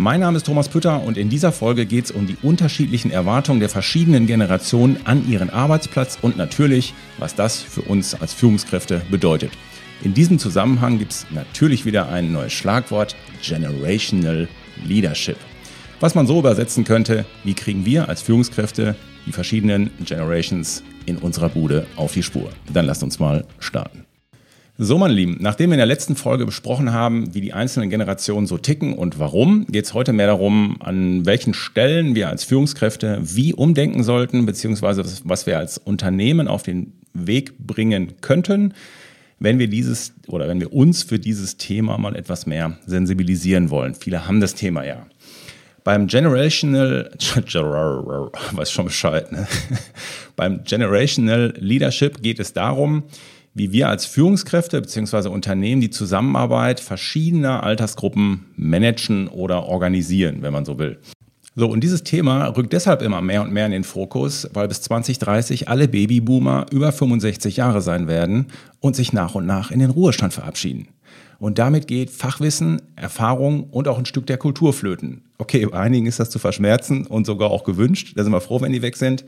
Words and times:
Mein 0.00 0.20
Name 0.20 0.38
ist 0.38 0.46
Thomas 0.46 0.70
Pütter 0.70 1.02
und 1.02 1.18
in 1.18 1.28
dieser 1.28 1.52
Folge 1.52 1.84
geht 1.84 2.06
es 2.06 2.10
um 2.10 2.26
die 2.26 2.38
unterschiedlichen 2.40 3.10
Erwartungen 3.10 3.60
der 3.60 3.68
verschiedenen 3.68 4.26
Generationen 4.26 4.96
an 5.04 5.28
ihren 5.28 5.50
Arbeitsplatz 5.50 6.16
und 6.22 6.38
natürlich, 6.38 6.94
was 7.18 7.34
das 7.34 7.60
für 7.60 7.82
uns 7.82 8.14
als 8.14 8.32
Führungskräfte 8.32 9.02
bedeutet. 9.10 9.52
In 10.02 10.14
diesem 10.14 10.38
Zusammenhang 10.38 10.98
gibt 10.98 11.12
es 11.12 11.26
natürlich 11.30 11.84
wieder 11.84 12.08
ein 12.08 12.32
neues 12.32 12.54
Schlagwort, 12.54 13.14
Generational 13.42 14.48
Leadership. 14.86 15.36
Was 16.00 16.14
man 16.14 16.26
so 16.26 16.38
übersetzen 16.38 16.84
könnte, 16.84 17.26
wie 17.44 17.52
kriegen 17.52 17.84
wir 17.84 18.08
als 18.08 18.22
Führungskräfte 18.22 18.96
die 19.26 19.32
verschiedenen 19.32 19.90
Generations 20.02 20.82
in 21.04 21.18
unserer 21.18 21.50
Bude 21.50 21.86
auf 21.96 22.14
die 22.14 22.22
Spur. 22.22 22.48
Dann 22.72 22.86
lasst 22.86 23.02
uns 23.02 23.18
mal 23.18 23.44
starten. 23.58 24.06
So, 24.82 24.96
meine 24.96 25.12
Lieben, 25.12 25.36
nachdem 25.40 25.68
wir 25.68 25.74
in 25.74 25.80
der 25.80 25.84
letzten 25.84 26.16
Folge 26.16 26.46
besprochen 26.46 26.90
haben, 26.90 27.34
wie 27.34 27.42
die 27.42 27.52
einzelnen 27.52 27.90
Generationen 27.90 28.46
so 28.46 28.56
ticken 28.56 28.94
und 28.94 29.18
warum, 29.18 29.66
geht 29.66 29.84
es 29.84 29.92
heute 29.92 30.14
mehr 30.14 30.28
darum, 30.28 30.78
an 30.80 31.26
welchen 31.26 31.52
Stellen 31.52 32.14
wir 32.14 32.30
als 32.30 32.44
Führungskräfte 32.44 33.18
wie 33.20 33.52
umdenken 33.52 34.02
sollten, 34.02 34.46
beziehungsweise 34.46 35.04
was 35.24 35.44
wir 35.44 35.58
als 35.58 35.76
Unternehmen 35.76 36.48
auf 36.48 36.62
den 36.62 36.94
Weg 37.12 37.58
bringen 37.58 38.14
könnten, 38.22 38.72
wenn 39.38 39.58
wir 39.58 39.68
dieses 39.68 40.14
oder 40.28 40.48
wenn 40.48 40.60
wir 40.60 40.72
uns 40.72 41.02
für 41.02 41.18
dieses 41.18 41.58
Thema 41.58 41.98
mal 41.98 42.16
etwas 42.16 42.46
mehr 42.46 42.78
sensibilisieren 42.86 43.68
wollen. 43.68 43.94
Viele 43.94 44.26
haben 44.26 44.40
das 44.40 44.54
Thema 44.54 44.86
ja. 44.86 45.04
Beim 45.84 46.06
Generational, 46.06 47.10
weiß 48.52 48.72
schon 48.72 48.86
Bescheid, 48.86 49.30
ne? 49.30 49.46
beim 50.36 50.64
Generational 50.64 51.52
Leadership 51.58 52.22
geht 52.22 52.40
es 52.40 52.54
darum, 52.54 53.02
wie 53.54 53.72
wir 53.72 53.88
als 53.88 54.06
Führungskräfte 54.06 54.80
bzw. 54.80 55.28
Unternehmen 55.28 55.80
die 55.80 55.90
Zusammenarbeit 55.90 56.80
verschiedener 56.80 57.62
Altersgruppen 57.62 58.46
managen 58.56 59.28
oder 59.28 59.64
organisieren, 59.64 60.42
wenn 60.42 60.52
man 60.52 60.64
so 60.64 60.78
will. 60.78 60.98
So, 61.56 61.68
und 61.68 61.82
dieses 61.82 62.04
Thema 62.04 62.46
rückt 62.46 62.72
deshalb 62.72 63.02
immer 63.02 63.20
mehr 63.20 63.42
und 63.42 63.52
mehr 63.52 63.66
in 63.66 63.72
den 63.72 63.84
Fokus, 63.84 64.48
weil 64.54 64.68
bis 64.68 64.82
2030 64.82 65.68
alle 65.68 65.88
Babyboomer 65.88 66.66
über 66.70 66.92
65 66.92 67.56
Jahre 67.56 67.82
sein 67.82 68.06
werden 68.06 68.46
und 68.78 68.94
sich 68.94 69.12
nach 69.12 69.34
und 69.34 69.46
nach 69.46 69.72
in 69.72 69.80
den 69.80 69.90
Ruhestand 69.90 70.32
verabschieden. 70.32 70.88
Und 71.40 71.58
damit 71.58 71.88
geht 71.88 72.10
Fachwissen, 72.10 72.82
Erfahrung 72.96 73.64
und 73.64 73.88
auch 73.88 73.98
ein 73.98 74.04
Stück 74.04 74.26
der 74.26 74.36
Kultur 74.36 74.72
flöten. 74.72 75.22
Okay, 75.38 75.66
bei 75.66 75.78
einigen 75.78 76.06
ist 76.06 76.20
das 76.20 76.30
zu 76.30 76.38
verschmerzen 76.38 77.06
und 77.06 77.26
sogar 77.26 77.50
auch 77.50 77.64
gewünscht. 77.64 78.12
Da 78.14 78.22
sind 78.22 78.32
wir 78.32 78.42
froh, 78.42 78.60
wenn 78.60 78.72
die 78.72 78.82
weg 78.82 78.96
sind, 78.96 79.24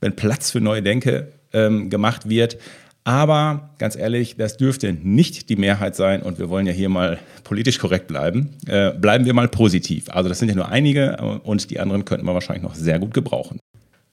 wenn 0.00 0.14
Platz 0.14 0.50
für 0.50 0.60
neue 0.60 0.82
Denke 0.82 1.32
ähm, 1.52 1.88
gemacht 1.88 2.28
wird. 2.28 2.58
Aber 3.04 3.70
ganz 3.76 3.96
ehrlich, 3.96 4.36
das 4.36 4.56
dürfte 4.56 4.94
nicht 4.94 5.50
die 5.50 5.56
Mehrheit 5.56 5.94
sein 5.94 6.22
und 6.22 6.38
wir 6.38 6.48
wollen 6.48 6.66
ja 6.66 6.72
hier 6.72 6.88
mal 6.88 7.18
politisch 7.44 7.78
korrekt 7.78 8.06
bleiben. 8.06 8.56
Äh, 8.66 8.92
bleiben 8.92 9.26
wir 9.26 9.34
mal 9.34 9.48
positiv. 9.48 10.08
Also 10.08 10.30
das 10.30 10.38
sind 10.38 10.48
ja 10.48 10.54
nur 10.54 10.70
einige 10.70 11.18
und 11.44 11.70
die 11.70 11.80
anderen 11.80 12.06
könnten 12.06 12.24
wir 12.24 12.32
wahrscheinlich 12.32 12.62
noch 12.62 12.74
sehr 12.74 12.98
gut 12.98 13.12
gebrauchen. 13.12 13.60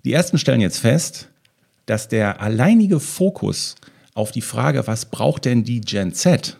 Die 0.03 0.11
ersten 0.11 0.37
stellen 0.37 0.59
jetzt 0.59 0.79
fest, 0.79 1.29
dass 1.85 2.09
der 2.09 2.41
alleinige 2.41 2.99
Fokus 2.99 3.75
auf 4.13 4.31
die 4.31 4.41
Frage, 4.41 4.85
was 4.87 5.05
braucht 5.05 5.45
denn 5.45 5.63
die 5.63 5.79
Gen 5.79 6.13
Z, 6.13 6.57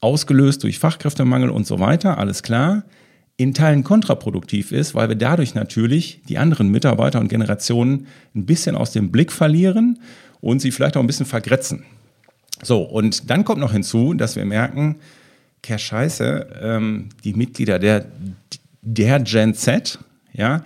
ausgelöst 0.00 0.62
durch 0.62 0.78
Fachkräftemangel 0.78 1.50
und 1.50 1.66
so 1.66 1.80
weiter, 1.80 2.18
alles 2.18 2.44
klar, 2.44 2.84
in 3.36 3.52
Teilen 3.52 3.82
kontraproduktiv 3.82 4.70
ist, 4.70 4.94
weil 4.94 5.08
wir 5.08 5.16
dadurch 5.16 5.56
natürlich 5.56 6.20
die 6.28 6.38
anderen 6.38 6.68
Mitarbeiter 6.68 7.18
und 7.18 7.28
Generationen 7.28 8.06
ein 8.34 8.46
bisschen 8.46 8.76
aus 8.76 8.92
dem 8.92 9.10
Blick 9.10 9.32
verlieren 9.32 9.98
und 10.44 10.60
sie 10.60 10.72
vielleicht 10.72 10.96
auch 10.98 11.00
ein 11.00 11.06
bisschen 11.06 11.24
vergrätzen. 11.24 11.84
So, 12.62 12.82
und 12.82 13.30
dann 13.30 13.46
kommt 13.46 13.60
noch 13.60 13.72
hinzu, 13.72 14.12
dass 14.12 14.36
wir 14.36 14.44
merken, 14.44 14.96
Kerr 15.62 15.78
Scheiße, 15.78 16.60
ähm, 16.60 17.08
die 17.24 17.32
Mitglieder 17.32 17.78
der, 17.78 18.04
der 18.82 19.20
Gen 19.20 19.54
Z, 19.54 19.98
ja, 20.34 20.62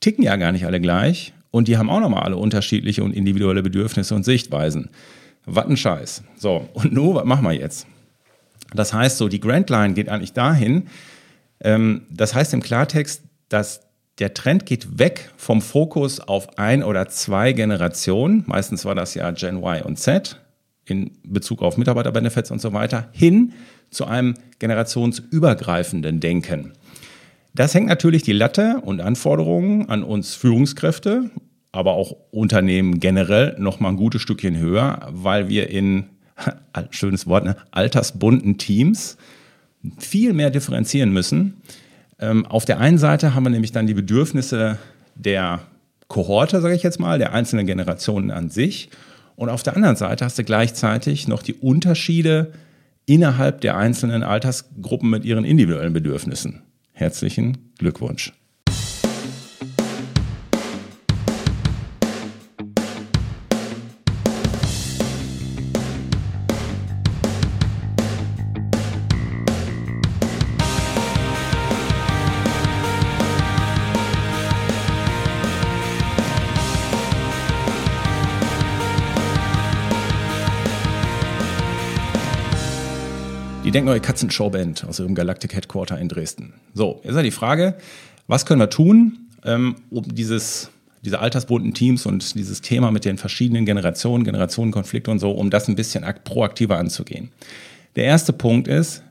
ticken 0.00 0.24
ja 0.24 0.36
gar 0.36 0.52
nicht 0.52 0.66
alle 0.66 0.78
gleich 0.78 1.32
und 1.50 1.68
die 1.68 1.78
haben 1.78 1.88
auch 1.88 2.00
nochmal 2.00 2.24
alle 2.24 2.36
unterschiedliche 2.36 3.02
und 3.02 3.14
individuelle 3.14 3.62
Bedürfnisse 3.62 4.14
und 4.14 4.24
Sichtweisen. 4.24 4.90
Was 5.46 5.66
ein 5.66 5.78
Scheiß. 5.78 6.22
So, 6.36 6.68
und 6.74 6.92
nun, 6.92 7.14
was 7.14 7.24
machen 7.24 7.44
wir 7.44 7.52
jetzt? 7.52 7.86
Das 8.74 8.92
heißt 8.92 9.16
so, 9.16 9.28
die 9.28 9.40
Grand 9.40 9.70
Line 9.70 9.94
geht 9.94 10.10
eigentlich 10.10 10.34
dahin, 10.34 10.88
ähm, 11.60 12.02
das 12.10 12.34
heißt 12.34 12.52
im 12.52 12.62
Klartext, 12.62 13.22
dass 13.48 13.80
der 14.18 14.34
Trend 14.34 14.66
geht 14.66 14.98
weg 14.98 15.30
vom 15.36 15.60
Fokus 15.60 16.20
auf 16.20 16.58
ein 16.58 16.82
oder 16.82 17.08
zwei 17.08 17.52
Generationen, 17.52 18.44
meistens 18.46 18.84
war 18.84 18.94
das 18.94 19.14
ja 19.14 19.30
Gen 19.32 19.56
Y 19.56 19.82
und 19.82 19.98
Z 19.98 20.40
in 20.86 21.12
Bezug 21.24 21.62
auf 21.62 21.76
Mitarbeiterbenefits 21.76 22.50
und 22.50 22.60
so 22.60 22.72
weiter, 22.72 23.08
hin 23.12 23.52
zu 23.90 24.04
einem 24.04 24.34
generationsübergreifenden 24.58 26.20
Denken. 26.20 26.72
Das 27.54 27.74
hängt 27.74 27.86
natürlich 27.86 28.22
die 28.22 28.32
Latte 28.32 28.80
und 28.82 29.00
Anforderungen 29.00 29.88
an 29.88 30.02
uns 30.02 30.34
Führungskräfte, 30.34 31.30
aber 31.72 31.92
auch 31.92 32.16
Unternehmen 32.30 33.00
generell 33.00 33.56
noch 33.58 33.80
mal 33.80 33.90
ein 33.90 33.96
gutes 33.96 34.22
Stückchen 34.22 34.56
höher, 34.58 35.08
weil 35.10 35.48
wir 35.48 35.70
in 35.70 36.04
schönes 36.90 37.26
Wort, 37.26 37.44
ne, 37.44 37.56
altersbunten 37.70 38.58
Teams 38.58 39.16
viel 39.98 40.32
mehr 40.34 40.50
differenzieren 40.50 41.12
müssen 41.12 41.62
auf 42.48 42.64
der 42.64 42.78
einen 42.78 42.98
Seite 42.98 43.34
haben 43.34 43.44
wir 43.44 43.50
nämlich 43.50 43.72
dann 43.72 43.86
die 43.86 43.94
Bedürfnisse 43.94 44.78
der 45.14 45.60
Kohorte, 46.08 46.60
sage 46.60 46.74
ich 46.74 46.82
jetzt 46.82 47.00
mal, 47.00 47.18
der 47.18 47.32
einzelnen 47.32 47.66
Generationen 47.66 48.30
an 48.30 48.50
sich. 48.50 48.90
Und 49.36 49.48
auf 49.48 49.62
der 49.62 49.76
anderen 49.76 49.96
Seite 49.96 50.24
hast 50.24 50.38
du 50.38 50.44
gleichzeitig 50.44 51.28
noch 51.28 51.42
die 51.42 51.54
Unterschiede 51.54 52.52
innerhalb 53.06 53.60
der 53.60 53.76
einzelnen 53.76 54.22
Altersgruppen 54.22 55.10
mit 55.10 55.24
ihren 55.24 55.44
individuellen 55.44 55.92
Bedürfnissen. 55.92 56.62
Herzlichen 56.92 57.72
Glückwunsch. 57.78 58.32
Denkneue 83.74 84.00
Katzenshowband 84.00 84.84
aus 84.84 85.00
ihrem 85.00 85.14
Galactic 85.14 85.54
Headquarter 85.54 85.98
in 85.98 86.08
Dresden. 86.08 86.54
So, 86.74 87.00
jetzt 87.02 87.10
ist 87.10 87.16
ja 87.16 87.22
die 87.22 87.30
Frage, 87.32 87.74
was 88.28 88.46
können 88.46 88.60
wir 88.60 88.70
tun, 88.70 89.18
ähm, 89.44 89.76
um 89.90 90.14
dieses, 90.14 90.70
diese 91.04 91.18
altersbunten 91.18 91.74
Teams 91.74 92.06
und 92.06 92.34
dieses 92.36 92.60
Thema 92.60 92.92
mit 92.92 93.04
den 93.04 93.18
verschiedenen 93.18 93.66
Generationen, 93.66 94.24
Generationenkonflikte 94.24 95.10
und 95.10 95.18
so, 95.18 95.32
um 95.32 95.50
das 95.50 95.68
ein 95.68 95.74
bisschen 95.74 96.04
proaktiver 96.22 96.78
anzugehen. 96.78 97.30
Der 97.96 98.04
erste 98.04 98.32
Punkt 98.32 98.68
ist, 98.68 99.02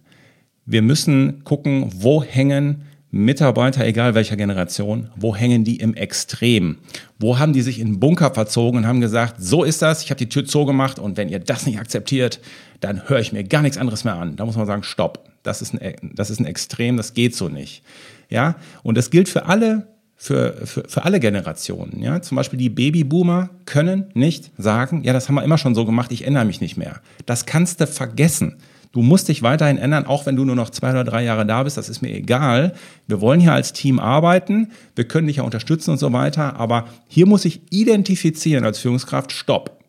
wir 0.65 0.81
müssen 0.81 1.43
gucken, 1.43 1.89
wo 1.93 2.23
hängen 2.23 2.83
Mitarbeiter, 3.15 3.85
egal 3.85 4.15
welcher 4.15 4.35
Generation, 4.35 5.07
wo 5.15 5.35
hängen 5.35 5.63
die 5.63 5.75
im 5.75 5.93
Extrem? 5.93 6.79
Wo 7.19 7.37
haben 7.37 7.53
die 7.53 7.61
sich 7.61 7.79
in 7.79 7.99
Bunker 7.99 8.33
verzogen 8.33 8.79
und 8.79 8.87
haben 8.87 9.01
gesagt, 9.01 9.35
so 9.37 9.63
ist 9.63 9.83
das, 9.83 10.01
ich 10.01 10.09
habe 10.09 10.17
die 10.17 10.29
Tür 10.29 10.45
zugemacht 10.45 10.97
und 10.97 11.15
wenn 11.15 11.29
ihr 11.29 11.37
das 11.37 11.67
nicht 11.67 11.79
akzeptiert, 11.79 12.39
dann 12.79 13.07
höre 13.07 13.19
ich 13.19 13.31
mir 13.31 13.43
gar 13.43 13.61
nichts 13.61 13.77
anderes 13.77 14.03
mehr 14.03 14.15
an. 14.15 14.35
Da 14.35 14.45
muss 14.45 14.57
man 14.57 14.65
sagen, 14.65 14.81
stopp, 14.81 15.29
das 15.43 15.61
ist 15.61 15.79
ein, 15.79 15.93
das 16.15 16.31
ist 16.31 16.39
ein 16.39 16.47
Extrem, 16.47 16.97
das 16.97 17.13
geht 17.13 17.35
so 17.35 17.49
nicht. 17.49 17.83
Ja, 18.31 18.55
und 18.81 18.97
das 18.97 19.11
gilt 19.11 19.29
für 19.29 19.45
alle 19.45 19.87
für, 20.15 20.65
für, 20.65 20.83
für 20.87 21.05
alle 21.05 21.19
Generationen. 21.19 22.01
Ja? 22.01 22.19
Zum 22.21 22.37
Beispiel 22.37 22.57
die 22.57 22.69
Babyboomer 22.69 23.51
können 23.65 24.05
nicht 24.15 24.51
sagen, 24.57 25.03
ja, 25.03 25.13
das 25.13 25.27
haben 25.27 25.35
wir 25.35 25.43
immer 25.43 25.59
schon 25.59 25.75
so 25.75 25.85
gemacht, 25.85 26.11
ich 26.11 26.25
ändere 26.25 26.45
mich 26.45 26.61
nicht 26.61 26.77
mehr. 26.77 27.01
Das 27.27 27.45
kannst 27.45 27.79
du 27.79 27.85
vergessen. 27.85 28.57
Du 28.93 29.01
musst 29.01 29.27
dich 29.27 29.41
weiterhin 29.41 29.79
ändern, 29.79 30.05
auch 30.05 30.27
wenn 30.27 30.35
du 30.35 30.45
nur 30.45 30.55
noch 30.55 30.69
zwei 30.69 30.91
oder 30.91 31.03
drei 31.03 31.23
Jahre 31.23 31.47
da 31.47 31.63
bist. 31.63 31.77
Das 31.77 31.89
ist 31.89 32.03
mir 32.03 32.13
egal. 32.13 32.75
Wir 33.07 33.21
wollen 33.21 33.39
hier 33.39 33.51
als 33.51 33.73
Team 33.73 33.99
arbeiten. 33.99 34.71
Wir 34.95 35.07
können 35.07 35.25
dich 35.25 35.37
ja 35.37 35.43
unterstützen 35.43 35.91
und 35.91 35.97
so 35.97 36.13
weiter. 36.13 36.57
Aber 36.57 36.85
hier 37.07 37.25
muss 37.25 37.43
ich 37.43 37.61
identifizieren 37.71 38.63
als 38.65 38.77
Führungskraft, 38.77 39.31
stopp. 39.31 39.79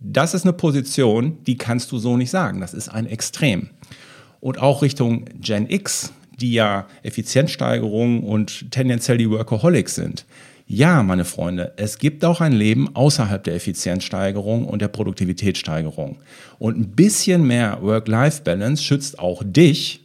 Das 0.00 0.32
ist 0.32 0.44
eine 0.44 0.54
Position, 0.54 1.36
die 1.46 1.58
kannst 1.58 1.92
du 1.92 1.98
so 1.98 2.16
nicht 2.16 2.30
sagen. 2.30 2.62
Das 2.62 2.72
ist 2.72 2.88
ein 2.88 3.04
Extrem. 3.04 3.68
Und 4.40 4.58
auch 4.58 4.80
Richtung 4.80 5.26
Gen 5.38 5.68
X, 5.68 6.14
die 6.40 6.54
ja 6.54 6.86
Effizienzsteigerung 7.02 8.22
und 8.22 8.70
tendenziell 8.70 9.18
die 9.18 9.30
Workaholics 9.30 9.94
sind. 9.96 10.24
Ja, 10.68 11.04
meine 11.04 11.24
Freunde, 11.24 11.74
es 11.76 11.98
gibt 11.98 12.24
auch 12.24 12.40
ein 12.40 12.52
Leben 12.52 12.96
außerhalb 12.96 13.42
der 13.44 13.54
Effizienzsteigerung 13.54 14.66
und 14.66 14.82
der 14.82 14.88
Produktivitätssteigerung. 14.88 16.18
Und 16.58 16.76
ein 16.76 16.88
bisschen 16.90 17.46
mehr 17.46 17.78
Work-Life-Balance 17.82 18.82
schützt 18.82 19.20
auch 19.20 19.44
dich 19.44 20.00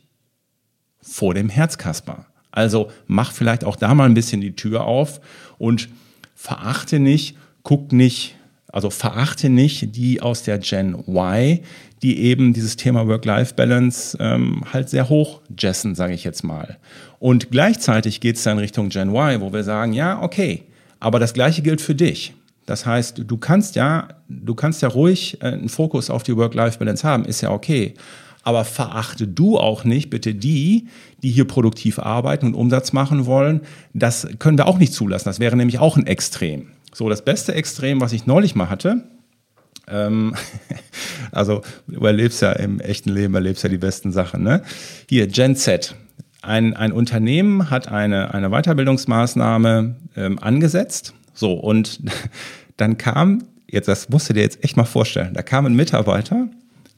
vor 1.02 1.34
dem 1.34 1.50
Herzkasper. 1.50 2.28
Also 2.52 2.92
mach 3.08 3.32
vielleicht 3.32 3.64
auch 3.64 3.76
da 3.76 3.96
mal 3.96 4.06
ein 4.06 4.14
bisschen 4.14 4.40
die 4.40 4.56
Tür 4.56 4.86
auf 4.86 5.20
und 5.58 5.90
verachte 6.36 7.00
nicht, 7.00 7.38
guck 7.64 7.92
nicht, 7.92 8.36
also 8.68 8.92
verachte 8.92 9.50
nicht 9.50 9.96
die 9.96 10.22
aus 10.22 10.44
der 10.44 10.60
Gen 10.60 10.94
Y, 11.08 11.60
die 12.02 12.20
eben 12.20 12.54
dieses 12.54 12.78
Thema 12.78 13.08
Work-Life-Balance 13.08 14.18
ähm, 14.20 14.64
halt 14.72 14.90
sehr 14.90 15.10
hoch 15.10 15.42
jessen, 15.60 15.96
sage 15.96 16.14
ich 16.14 16.24
jetzt 16.24 16.44
mal. 16.44 16.78
Und 17.20 17.52
gleichzeitig 17.52 18.20
geht 18.22 18.38
es 18.38 18.44
dann 18.44 18.58
Richtung 18.58 18.90
Gen 18.90 19.10
Y, 19.10 19.42
wo 19.42 19.54
wir 19.54 19.64
sagen, 19.64 19.94
ja, 19.94 20.22
okay, 20.22 20.64
aber 21.00 21.20
das 21.20 21.34
gleiche 21.34 21.62
gilt 21.62 21.82
für 21.82 21.96
dich. 21.96 22.34
Das 22.66 22.86
heißt, 22.86 23.24
du 23.28 23.38
kannst 23.38 23.76
ja, 23.76 24.08
du 24.30 24.56
kannst 24.56 24.82
ja 24.82 24.88
ruhig 24.88 25.38
äh, 25.42 25.48
einen 25.48 25.70
Fokus 25.70 26.10
auf 26.10 26.24
die 26.24 26.36
Work-Life-Balance 26.36 27.08
haben, 27.08 27.26
ist 27.26 27.42
ja 27.42 27.52
okay. 27.52 27.94
Aber 28.44 28.66
verachte 28.66 29.28
du 29.28 29.60
auch 29.60 29.84
nicht 29.84 30.10
bitte 30.10 30.34
die, 30.34 30.88
die 31.22 31.30
hier 31.30 31.46
produktiv 31.46 32.00
arbeiten 32.00 32.48
und 32.48 32.56
Umsatz 32.56 32.92
machen 32.92 33.28
wollen. 33.28 33.62
Das 33.94 34.28
können 34.40 34.58
wir 34.58 34.68
auch 34.68 34.80
nicht 34.80 34.94
zulassen. 34.94 35.26
Das 35.26 35.40
wäre 35.40 35.56
nämlich 35.56 35.78
auch 35.78 35.96
ein 35.96 36.08
Extrem. 36.08 36.70
So, 36.92 37.08
das 37.08 37.24
beste 37.24 37.54
Extrem, 37.54 38.02
was 38.02 38.14
ich 38.14 38.26
neulich 38.26 38.56
mal 38.56 38.70
hatte, 38.70 39.04
ähm, 39.88 40.36
also 41.32 41.62
du 41.88 42.06
erlebst 42.06 42.42
ja 42.42 42.52
im 42.54 42.80
echten 42.80 43.10
Leben, 43.10 43.34
erlebst 43.36 43.64
ja 43.64 43.70
die 43.70 43.78
besten 43.78 44.12
Sachen. 44.12 44.44
Ne? 44.44 44.62
Hier, 45.08 45.28
Gen 45.28 45.56
Z. 45.56 45.96
Ein, 46.42 46.76
ein 46.76 46.92
Unternehmen 46.92 47.70
hat 47.70 47.88
eine, 47.88 48.34
eine 48.34 48.50
Weiterbildungsmaßnahme 48.50 49.96
ähm, 50.16 50.40
angesetzt. 50.40 51.14
So, 51.34 51.54
und 51.54 52.00
dann 52.78 52.98
kam, 52.98 53.44
jetzt, 53.68 53.88
das 53.88 54.10
musst 54.10 54.30
du 54.30 54.34
dir 54.34 54.42
jetzt 54.42 54.64
echt 54.64 54.76
mal 54.76 54.86
vorstellen, 54.86 55.34
da 55.34 55.44
kam 55.44 55.66
ein 55.66 55.76
Mitarbeiter 55.76 56.48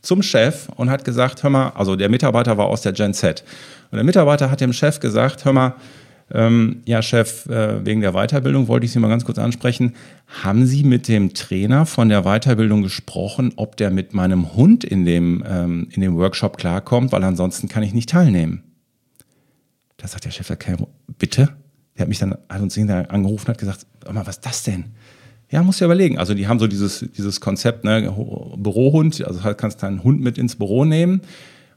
zum 0.01 0.21
Chef 0.21 0.69
und 0.75 0.89
hat 0.89 1.05
gesagt, 1.05 1.43
hör 1.43 1.49
mal, 1.49 1.69
also 1.69 1.95
der 1.95 2.09
Mitarbeiter 2.09 2.57
war 2.57 2.67
aus 2.67 2.81
der 2.81 2.93
Gen 2.93 3.13
Z. 3.13 3.43
Und 3.91 3.97
der 3.97 4.03
Mitarbeiter 4.03 4.49
hat 4.49 4.61
dem 4.61 4.73
Chef 4.73 4.99
gesagt, 4.99 5.45
hör 5.45 5.53
mal, 5.53 5.75
ähm, 6.31 6.81
ja, 6.85 7.01
Chef, 7.01 7.45
äh, 7.47 7.85
wegen 7.85 8.01
der 8.01 8.13
Weiterbildung 8.13 8.67
wollte 8.67 8.85
ich 8.85 8.91
Sie 8.91 8.99
mal 8.99 9.07
ganz 9.07 9.25
kurz 9.25 9.37
ansprechen. 9.37 9.93
Haben 10.43 10.65
Sie 10.65 10.83
mit 10.83 11.07
dem 11.07 11.33
Trainer 11.33 11.85
von 11.85 12.09
der 12.09 12.23
Weiterbildung 12.23 12.81
gesprochen, 12.81 13.53
ob 13.55 13.77
der 13.77 13.91
mit 13.91 14.13
meinem 14.13 14.55
Hund 14.55 14.83
in 14.83 15.05
dem, 15.05 15.43
ähm, 15.47 15.87
in 15.91 16.01
dem 16.01 16.15
Workshop 16.15 16.57
klarkommt? 16.57 17.11
Weil 17.11 17.23
ansonsten 17.23 17.67
kann 17.67 17.83
ich 17.83 17.93
nicht 17.93 18.09
teilnehmen. 18.09 18.63
Da 19.97 20.07
sagt 20.07 20.25
der 20.25 20.31
Chef, 20.31 20.49
okay, 20.49 20.75
bitte? 21.17 21.49
Der 21.95 22.03
hat 22.03 22.09
mich 22.09 22.19
dann, 22.19 22.35
hat 22.49 22.61
uns 22.61 22.77
angerufen 22.77 23.45
und 23.45 23.49
hat 23.49 23.57
gesagt, 23.59 23.85
mal, 24.11 24.25
was 24.25 24.37
ist 24.37 24.45
das 24.45 24.63
denn? 24.63 24.85
Ja, 25.51 25.61
musst 25.61 25.81
du 25.81 25.85
überlegen. 25.85 26.17
Also 26.17 26.33
die 26.33 26.47
haben 26.47 26.57
so 26.57 26.65
dieses, 26.65 27.05
dieses 27.15 27.39
Konzept, 27.39 27.83
ne, 27.83 28.11
Bürohund, 28.57 29.23
also 29.23 29.43
halt 29.43 29.59
kannst 29.59 29.83
deinen 29.83 30.03
Hund 30.03 30.19
mit 30.19 30.39
ins 30.39 30.55
Büro 30.55 30.83
nehmen. 30.83 31.21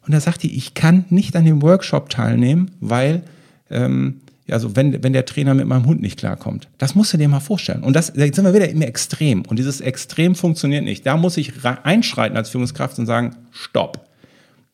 Und 0.06 0.14
da 0.14 0.20
sagt 0.20 0.44
die, 0.44 0.56
ich 0.56 0.72
kann 0.72 1.04
nicht 1.10 1.36
an 1.36 1.44
dem 1.44 1.60
Workshop 1.60 2.08
teilnehmen, 2.08 2.70
weil 2.80 3.22
ähm, 3.68 4.20
also 4.50 4.76
wenn, 4.76 5.02
wenn 5.02 5.12
der 5.12 5.24
Trainer 5.24 5.54
mit 5.54 5.66
meinem 5.66 5.86
Hund 5.86 6.00
nicht 6.00 6.18
klarkommt. 6.18 6.68
Das 6.78 6.94
musst 6.94 7.12
du 7.12 7.18
dir 7.18 7.28
mal 7.28 7.40
vorstellen. 7.40 7.82
Und 7.82 7.96
das, 7.96 8.12
da 8.12 8.22
sind 8.22 8.44
wir 8.44 8.54
wieder 8.54 8.68
im 8.68 8.82
Extrem. 8.82 9.42
Und 9.42 9.58
dieses 9.58 9.80
Extrem 9.80 10.34
funktioniert 10.34 10.84
nicht. 10.84 11.04
Da 11.04 11.16
muss 11.16 11.36
ich 11.36 11.52
einschreiten 11.64 12.36
als 12.36 12.50
Führungskraft 12.50 12.98
und 12.98 13.06
sagen, 13.06 13.36
stopp. 13.50 14.08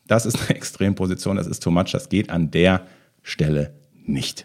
Das 0.06 0.26
ist 0.26 0.38
eine 0.40 0.50
Extremposition, 0.56 1.36
das 1.36 1.46
ist 1.46 1.62
too 1.62 1.70
much, 1.70 1.92
das 1.92 2.08
geht 2.08 2.30
an 2.30 2.50
der 2.50 2.82
Stelle 3.22 3.72
nicht. 4.04 4.44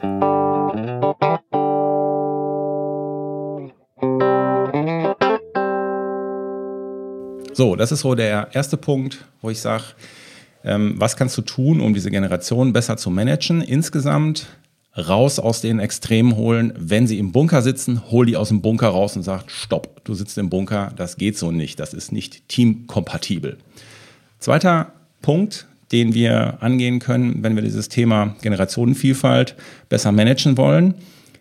So, 7.54 7.76
das 7.76 7.92
ist 7.92 8.02
so 8.02 8.14
der 8.14 8.50
erste 8.54 8.78
Punkt, 8.78 9.26
wo 9.42 9.50
ich 9.50 9.60
sage, 9.60 9.84
ähm, 10.64 10.94
was 10.98 11.16
kannst 11.16 11.36
du 11.38 11.42
tun, 11.42 11.82
um 11.82 11.94
diese 11.94 12.12
Generation 12.12 12.72
besser 12.72 12.98
zu 12.98 13.10
managen? 13.10 13.62
Insgesamt 13.62 14.46
raus 14.98 15.40
aus 15.40 15.62
den 15.62 15.80
Extremen 15.80 16.36
holen. 16.36 16.74
Wenn 16.78 17.08
sie 17.08 17.20
im 17.20 17.32
Bunker 17.32 17.62
sitzen, 17.62 18.10
hol 18.10 18.26
die 18.26 18.36
aus 18.36 18.50
dem 18.50 18.62
Bunker 18.62 18.90
raus 18.90 19.16
und 19.16 19.24
sagt, 19.24 19.52
stopp, 19.52 20.04
du 20.04 20.14
sitzt 20.14 20.38
im 20.38 20.50
Bunker, 20.50 20.92
das 20.96 21.18
geht 21.18 21.38
so 21.38 21.52
nicht, 21.52 21.80
das 21.80 21.94
ist 21.94 22.12
nicht 22.12 22.48
teamkompatibel. 22.50 23.58
Zweiter 24.40 24.94
Punkt, 25.22 25.68
den 25.92 26.14
wir 26.14 26.58
angehen 26.62 27.00
können, 27.00 27.44
wenn 27.44 27.56
wir 27.56 27.64
dieses 27.64 27.90
Thema 27.90 28.36
Generationenvielfalt 28.42 29.56
besser 29.90 30.12
managen 30.12 30.58
wollen, 30.58 30.96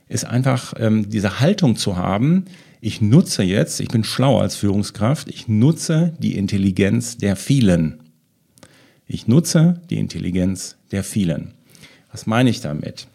ist 0.08 0.24
einfach 0.24 0.74
ähm, 0.78 1.10
diese 1.10 1.40
Haltung 1.40 1.76
zu 1.76 1.96
haben, 1.96 2.44
ich 2.80 3.00
nutze 3.00 3.42
jetzt, 3.42 3.80
ich 3.80 3.88
bin 3.88 4.04
schlauer 4.04 4.42
als 4.42 4.54
Führungskraft, 4.54 5.28
ich 5.28 5.48
nutze 5.48 6.14
die 6.18 6.36
Intelligenz 6.36 7.16
der 7.16 7.34
vielen. 7.34 8.00
Ich 9.08 9.26
nutze 9.26 9.80
die 9.90 9.98
Intelligenz 9.98 10.76
der 10.92 11.02
vielen. 11.02 11.52
Was 12.12 12.26
meine 12.26 12.50
ich 12.50 12.60
damit? 12.60 13.08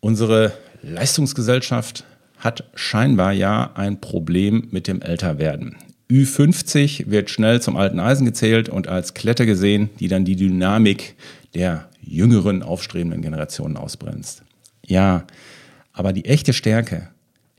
Unsere 0.00 0.52
Leistungsgesellschaft 0.82 2.04
hat 2.38 2.64
scheinbar 2.74 3.32
ja 3.32 3.72
ein 3.74 4.00
Problem 4.00 4.68
mit 4.70 4.88
dem 4.88 5.02
Älterwerden. 5.02 5.76
Ü50 6.10 7.10
wird 7.10 7.30
schnell 7.30 7.60
zum 7.62 7.76
alten 7.76 8.00
Eisen 8.00 8.24
gezählt 8.24 8.68
und 8.68 8.88
als 8.88 9.14
Klette 9.14 9.46
gesehen, 9.46 9.90
die 10.00 10.08
dann 10.08 10.24
die 10.24 10.36
Dynamik 10.36 11.14
der 11.54 11.88
jüngeren 12.02 12.62
aufstrebenden 12.62 13.22
Generationen 13.22 13.76
ausbremst. 13.76 14.42
Ja, 14.86 15.24
aber 15.92 16.12
die 16.12 16.24
echte 16.24 16.52
Stärke 16.52 17.08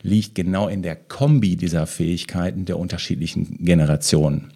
liegt 0.01 0.35
genau 0.35 0.67
in 0.67 0.81
der 0.81 0.95
Kombi 0.95 1.55
dieser 1.55 1.85
Fähigkeiten 1.85 2.65
der 2.65 2.79
unterschiedlichen 2.79 3.63
Generationen. 3.63 4.51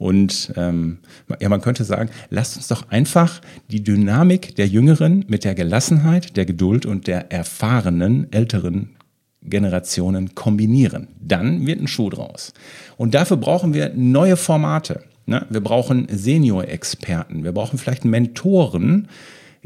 Und 0.00 0.54
ähm, 0.56 0.96
ja, 1.40 1.50
man 1.50 1.60
könnte 1.60 1.84
sagen, 1.84 2.08
lasst 2.30 2.56
uns 2.56 2.68
doch 2.68 2.88
einfach 2.88 3.42
die 3.70 3.84
Dynamik 3.84 4.56
der 4.56 4.66
Jüngeren 4.66 5.26
mit 5.28 5.44
der 5.44 5.54
Gelassenheit, 5.54 6.38
der 6.38 6.46
Geduld 6.46 6.86
und 6.86 7.06
der 7.06 7.30
erfahrenen 7.30 8.32
älteren 8.32 8.96
Generationen 9.42 10.34
kombinieren. 10.34 11.08
Dann 11.20 11.66
wird 11.66 11.82
ein 11.82 11.86
Schuh 11.86 12.08
draus. 12.08 12.54
Und 12.96 13.12
dafür 13.12 13.36
brauchen 13.36 13.74
wir 13.74 13.92
neue 13.94 14.38
Formate. 14.38 15.02
Ne? 15.26 15.44
Wir 15.50 15.60
brauchen 15.60 16.06
Senior-Experten, 16.10 17.44
wir 17.44 17.52
brauchen 17.52 17.78
vielleicht 17.78 18.06
Mentoren, 18.06 19.06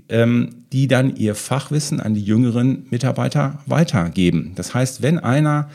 ähm, 0.09 0.65
die 0.73 0.89
dann 0.89 1.15
ihr 1.15 1.37
Fachwissen 1.37 2.01
an 2.01 2.15
die 2.15 2.25
jüngeren 2.25 2.89
Mitarbeiter 2.91 3.61
weitergeben. 3.67 4.51
Das 4.57 4.75
heißt, 4.75 5.01
wenn 5.01 5.21
einer, 5.21 5.71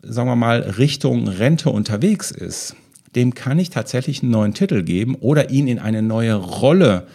sagen 0.00 0.28
wir 0.28 0.36
mal, 0.36 0.60
Richtung 0.60 1.26
Rente 1.26 1.70
unterwegs 1.70 2.30
ist, 2.30 2.76
dem 3.14 3.34
kann 3.34 3.58
ich 3.58 3.70
tatsächlich 3.70 4.22
einen 4.22 4.32
neuen 4.32 4.54
Titel 4.54 4.82
geben 4.82 5.14
oder 5.16 5.50
ihn 5.50 5.66
in 5.66 5.78
eine 5.78 6.02
neue 6.02 6.34
Rolle 6.34 7.06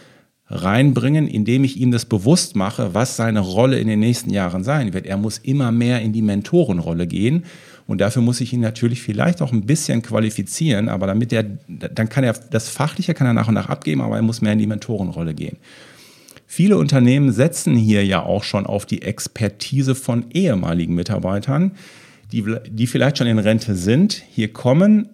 reinbringen, 0.47 1.27
indem 1.27 1.63
ich 1.63 1.77
ihm 1.77 1.91
das 1.91 2.05
bewusst 2.05 2.55
mache, 2.55 2.93
was 2.93 3.15
seine 3.15 3.39
Rolle 3.39 3.79
in 3.79 3.87
den 3.87 3.99
nächsten 3.99 4.29
Jahren 4.29 4.63
sein 4.63 4.93
wird. 4.93 5.07
Er 5.07 5.17
muss 5.17 5.39
immer 5.39 5.71
mehr 5.71 6.01
in 6.01 6.13
die 6.13 6.21
Mentorenrolle 6.21 7.07
gehen 7.07 7.45
und 7.87 7.99
dafür 7.99 8.21
muss 8.21 8.41
ich 8.41 8.53
ihn 8.53 8.61
natürlich 8.61 9.01
vielleicht 9.01 9.41
auch 9.41 9.51
ein 9.51 9.65
bisschen 9.65 10.03
qualifizieren, 10.03 10.87
aber 10.87 11.07
damit 11.07 11.33
er, 11.33 11.43
dann 11.43 12.09
kann 12.09 12.23
er, 12.23 12.33
das 12.51 12.69
Fachliche 12.69 13.15
kann 13.15 13.25
er 13.25 13.33
nach 13.33 13.47
und 13.47 13.55
nach 13.55 13.69
abgeben, 13.69 14.01
aber 14.01 14.17
er 14.17 14.21
muss 14.21 14.41
mehr 14.41 14.53
in 14.53 14.59
die 14.59 14.67
Mentorenrolle 14.67 15.33
gehen. 15.33 15.57
Viele 16.45 16.77
Unternehmen 16.77 17.31
setzen 17.31 17.75
hier 17.75 18.05
ja 18.05 18.21
auch 18.21 18.43
schon 18.43 18.67
auf 18.67 18.85
die 18.85 19.01
Expertise 19.01 19.95
von 19.95 20.25
ehemaligen 20.31 20.93
Mitarbeitern, 20.93 21.71
die, 22.31 22.45
die 22.69 22.85
vielleicht 22.87 23.17
schon 23.17 23.27
in 23.27 23.39
Rente 23.39 23.75
sind, 23.75 24.21
hier 24.29 24.53
kommen, 24.53 25.09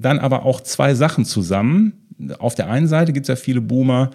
dann 0.00 0.18
aber 0.18 0.44
auch 0.44 0.60
zwei 0.60 0.94
Sachen 0.94 1.24
zusammen. 1.24 1.92
Auf 2.38 2.54
der 2.54 2.70
einen 2.70 2.88
Seite 2.88 3.12
gibt 3.12 3.24
es 3.24 3.28
ja 3.28 3.36
viele 3.36 3.60
Boomer, 3.60 4.10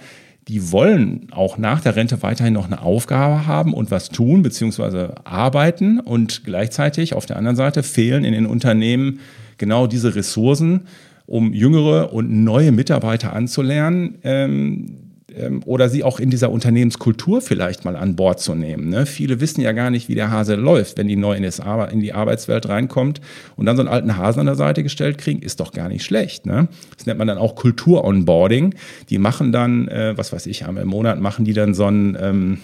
die 0.48 0.72
wollen 0.72 1.28
auch 1.32 1.58
nach 1.58 1.82
der 1.82 1.96
Rente 1.96 2.24
weiterhin 2.24 2.54
noch 2.54 2.66
eine 2.66 2.82
Aufgabe 2.82 3.46
haben 3.46 3.74
und 3.74 3.92
was 3.92 4.10
tun 4.10 4.42
bzw. 4.42 5.14
arbeiten 5.24 6.00
und 6.00 6.44
gleichzeitig 6.44 7.14
auf 7.14 7.26
der 7.26 7.38
anderen 7.38 7.56
Seite 7.56 7.84
fehlen 7.84 8.24
in 8.24 8.34
den 8.34 8.48
Unternehmen 8.48 9.20
genau 9.58 9.86
diese 9.86 10.16
Ressourcen, 10.16 10.88
um 11.28 11.54
jüngere 11.54 12.12
und 12.12 12.32
neue 12.44 12.72
Mitarbeiter 12.72 13.34
anzulernen, 13.34 14.18
ähm, 14.24 15.11
oder 15.66 15.90
sie 15.90 16.04
auch 16.04 16.20
in 16.20 16.30
dieser 16.30 16.52
Unternehmenskultur 16.52 17.42
vielleicht 17.42 17.86
mal 17.86 17.96
an 17.96 18.16
Bord 18.16 18.40
zu 18.40 18.56
nehmen. 18.56 18.90
Ne? 18.90 19.06
Viele 19.06 19.40
wissen 19.40 19.62
ja 19.62 19.72
gar 19.72 19.90
nicht, 19.90 20.10
wie 20.10 20.16
der 20.16 20.32
Hase 20.32 20.56
läuft, 20.56 20.98
wenn 20.98 21.08
die 21.08 21.16
neu 21.16 21.36
in, 21.36 21.44
in, 21.44 22.00
die 22.00 22.14
Arbeitswelt 22.14 22.68
reinkommt 22.68 23.22
und 23.56 23.66
dann 23.66 23.76
so 23.76 23.82
einen 23.82 23.90
alten 23.90 24.18
Hasen 24.18 24.42
an 24.42 24.46
der 24.46 24.56
Seite 24.56 24.84
gestellt 24.84 25.18
kriegen, 25.18 25.42
ist 25.42 25.60
doch 25.60 25.72
gar 25.72 25.88
nicht 25.88 26.04
schlecht. 26.04 26.46
Ne? 26.46 26.68
Das 26.98 27.06
nennt 27.06 27.20
man 27.20 27.28
dann 27.28 27.38
auch 27.38 27.56
Kultur-Onboarding. 27.56 28.76
Die 29.10 29.18
machen 29.18 29.52
dann, 29.52 29.88
äh, 29.88 30.18
was 30.18 30.34
weiß 30.34 30.48
ich, 30.48 30.62
im 30.62 30.88
Monat 30.88 31.20
machen 31.20 31.46
die 31.46 31.54
dann 31.54 31.74
so 31.74 31.86
einen 31.86 32.18
ähm, 32.20 32.58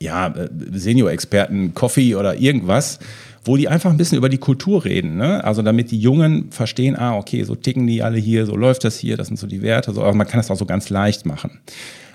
ja, 0.00 0.28
äh, 0.28 0.48
Senior-Experten, 0.72 1.74
Coffee 1.74 2.14
oder 2.14 2.36
irgendwas 2.36 2.98
wo 3.44 3.56
die 3.56 3.68
einfach 3.68 3.90
ein 3.90 3.96
bisschen 3.96 4.18
über 4.18 4.28
die 4.28 4.38
Kultur 4.38 4.84
reden. 4.84 5.16
Ne? 5.16 5.44
Also 5.44 5.62
damit 5.62 5.90
die 5.90 5.98
Jungen 5.98 6.50
verstehen, 6.50 6.96
ah, 6.96 7.16
okay, 7.16 7.44
so 7.44 7.54
ticken 7.54 7.86
die 7.86 8.02
alle 8.02 8.18
hier, 8.18 8.46
so 8.46 8.56
läuft 8.56 8.84
das 8.84 8.98
hier, 8.98 9.16
das 9.16 9.28
sind 9.28 9.38
so 9.38 9.46
die 9.46 9.62
Werte. 9.62 9.92
So, 9.92 10.02
aber 10.02 10.14
man 10.14 10.26
kann 10.26 10.38
das 10.38 10.50
auch 10.50 10.56
so 10.56 10.66
ganz 10.66 10.90
leicht 10.90 11.26
machen. 11.26 11.60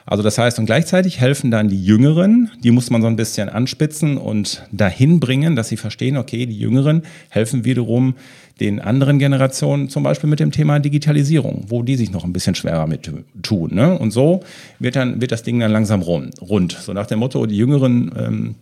Also 0.05 0.23
das 0.23 0.39
heißt, 0.39 0.57
und 0.57 0.65
gleichzeitig 0.65 1.19
helfen 1.19 1.51
dann 1.51 1.69
die 1.69 1.85
Jüngeren, 1.85 2.49
die 2.63 2.71
muss 2.71 2.89
man 2.89 3.03
so 3.03 3.07
ein 3.07 3.15
bisschen 3.15 3.47
anspitzen 3.47 4.17
und 4.17 4.63
dahin 4.71 5.19
bringen, 5.19 5.55
dass 5.55 5.69
sie 5.69 5.77
verstehen, 5.77 6.17
okay, 6.17 6.47
die 6.47 6.57
Jüngeren 6.57 7.03
helfen 7.29 7.63
wiederum 7.63 8.15
den 8.59 8.79
anderen 8.79 9.19
Generationen, 9.19 9.89
zum 9.89 10.03
Beispiel 10.03 10.29
mit 10.29 10.39
dem 10.39 10.51
Thema 10.51 10.79
Digitalisierung, 10.79 11.65
wo 11.67 11.83
die 11.83 11.95
sich 11.95 12.11
noch 12.11 12.23
ein 12.23 12.33
bisschen 12.33 12.55
schwerer 12.55 12.87
mit 12.87 13.11
tun. 13.41 13.73
Ne? 13.73 13.97
Und 13.97 14.11
so 14.11 14.41
wird 14.79 14.95
dann 14.95 15.21
wird 15.21 15.31
das 15.31 15.43
Ding 15.43 15.59
dann 15.59 15.71
langsam 15.71 16.01
rund. 16.01 16.73
So 16.73 16.93
nach 16.93 17.07
dem 17.07 17.19
Motto, 17.19 17.45
die 17.45 17.57
Jüngeren 17.57 18.11
ähm, 18.17 18.55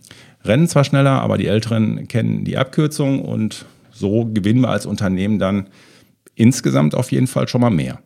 rennen 0.44 0.68
zwar 0.68 0.84
schneller, 0.84 1.20
aber 1.20 1.38
die 1.38 1.46
Älteren 1.46 2.08
kennen 2.08 2.44
die 2.44 2.56
Abkürzung 2.56 3.22
und 3.22 3.66
so 3.90 4.24
gewinnen 4.26 4.60
wir 4.60 4.70
als 4.70 4.86
Unternehmen 4.86 5.38
dann 5.38 5.66
insgesamt 6.34 6.94
auf 6.94 7.10
jeden 7.10 7.26
Fall 7.26 7.48
schon 7.48 7.60
mal 7.60 7.70
mehr. 7.70 7.98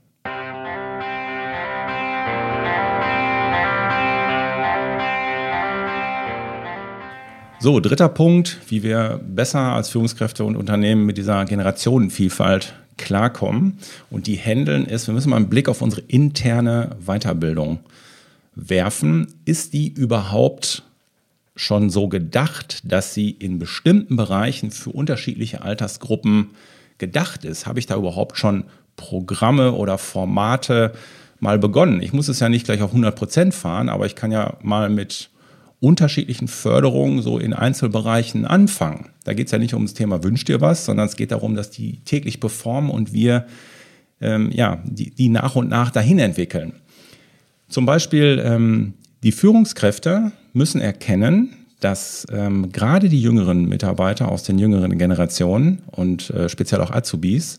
So, 7.63 7.79
dritter 7.79 8.09
Punkt, 8.09 8.59
wie 8.71 8.83
wir 8.83 9.21
besser 9.25 9.61
als 9.61 9.91
Führungskräfte 9.91 10.43
und 10.43 10.57
Unternehmen 10.57 11.07
mit 11.07 11.17
dieser 11.17 11.45
Generationenvielfalt 11.45 12.75
klarkommen 12.97 13.79
und 14.11 14.27
die 14.27 14.35
handeln 14.35 14.85
ist, 14.85 15.07
wir 15.07 15.15
müssen 15.15 15.31
mal 15.31 15.37
einen 15.37 15.49
Blick 15.49 15.69
auf 15.69 15.81
unsere 15.81 16.01
interne 16.09 16.97
Weiterbildung 17.07 17.79
werfen. 18.57 19.29
Ist 19.45 19.75
die 19.75 19.87
überhaupt 19.87 20.83
schon 21.55 21.89
so 21.89 22.09
gedacht, 22.09 22.81
dass 22.83 23.15
sie 23.15 23.31
in 23.31 23.61
bestimmten 23.61 24.17
Bereichen 24.17 24.73
für 24.73 24.91
unterschiedliche 24.91 25.63
Altersgruppen 25.63 26.51
gedacht 26.99 27.45
ist? 27.45 27.67
Habe 27.67 27.79
ich 27.79 27.87
da 27.87 27.95
überhaupt 27.95 28.39
schon 28.39 28.65
Programme 28.97 29.71
oder 29.71 29.99
Formate 29.99 30.95
mal 31.39 31.61
begonnen? 31.61 32.03
Ich 32.03 32.13
muss 32.13 32.27
es 32.27 32.41
ja 32.41 32.49
nicht 32.49 32.65
gleich 32.65 32.83
auf 32.83 32.91
100 32.91 33.15
Prozent 33.15 33.55
fahren, 33.55 33.89
aber 33.89 34.07
ich 34.07 34.17
kann 34.17 34.33
ja 34.33 34.55
mal 34.63 34.91
mit 34.91 35.31
unterschiedlichen 35.83 36.47
Förderungen 36.47 37.23
so 37.23 37.39
in 37.39 37.53
Einzelbereichen 37.53 38.47
anfangen. 38.47 39.09
Da 39.25 39.35
geht 39.35 39.47
es 39.47 39.53
ja 39.53 39.59
nicht 39.59 39.75
ums 39.75 39.95
Thema 39.95 40.23
Wünsch 40.23 40.45
dir 40.45 40.61
was, 40.61 40.85
sondern 40.85 41.07
es 41.07 41.17
geht 41.17 41.33
darum, 41.33 41.57
dass 41.57 41.71
die 41.71 41.99
täglich 42.05 42.39
performen 42.39 42.89
und 42.89 43.13
wir 43.13 43.47
ähm, 44.21 44.53
ja, 44.53 44.81
die, 44.85 45.11
die 45.11 45.29
nach 45.29 45.57
und 45.57 45.69
nach 45.69 45.91
dahin 45.91 46.21
entwickeln. 46.21 46.75
Zum 47.69 47.85
Beispiel 47.85 48.41
ähm, 48.45 48.95
die 49.25 49.33
Führungskräfte 49.33 50.31
müssen 50.53 50.81
erkennen, 50.81 51.57
dass 51.81 52.29
ähm, 52.31 52.71
gerade 52.71 53.09
die 53.09 53.21
jüngeren 53.21 53.69
Mitarbeiter 53.69 54.31
aus 54.31 54.45
den 54.45 54.61
jüngeren 54.61 54.97
Generationen 54.97 55.83
und 55.87 56.31
äh, 56.31 56.49
speziell 56.49 56.81
auch 56.81 56.93
Azubis 56.93 57.59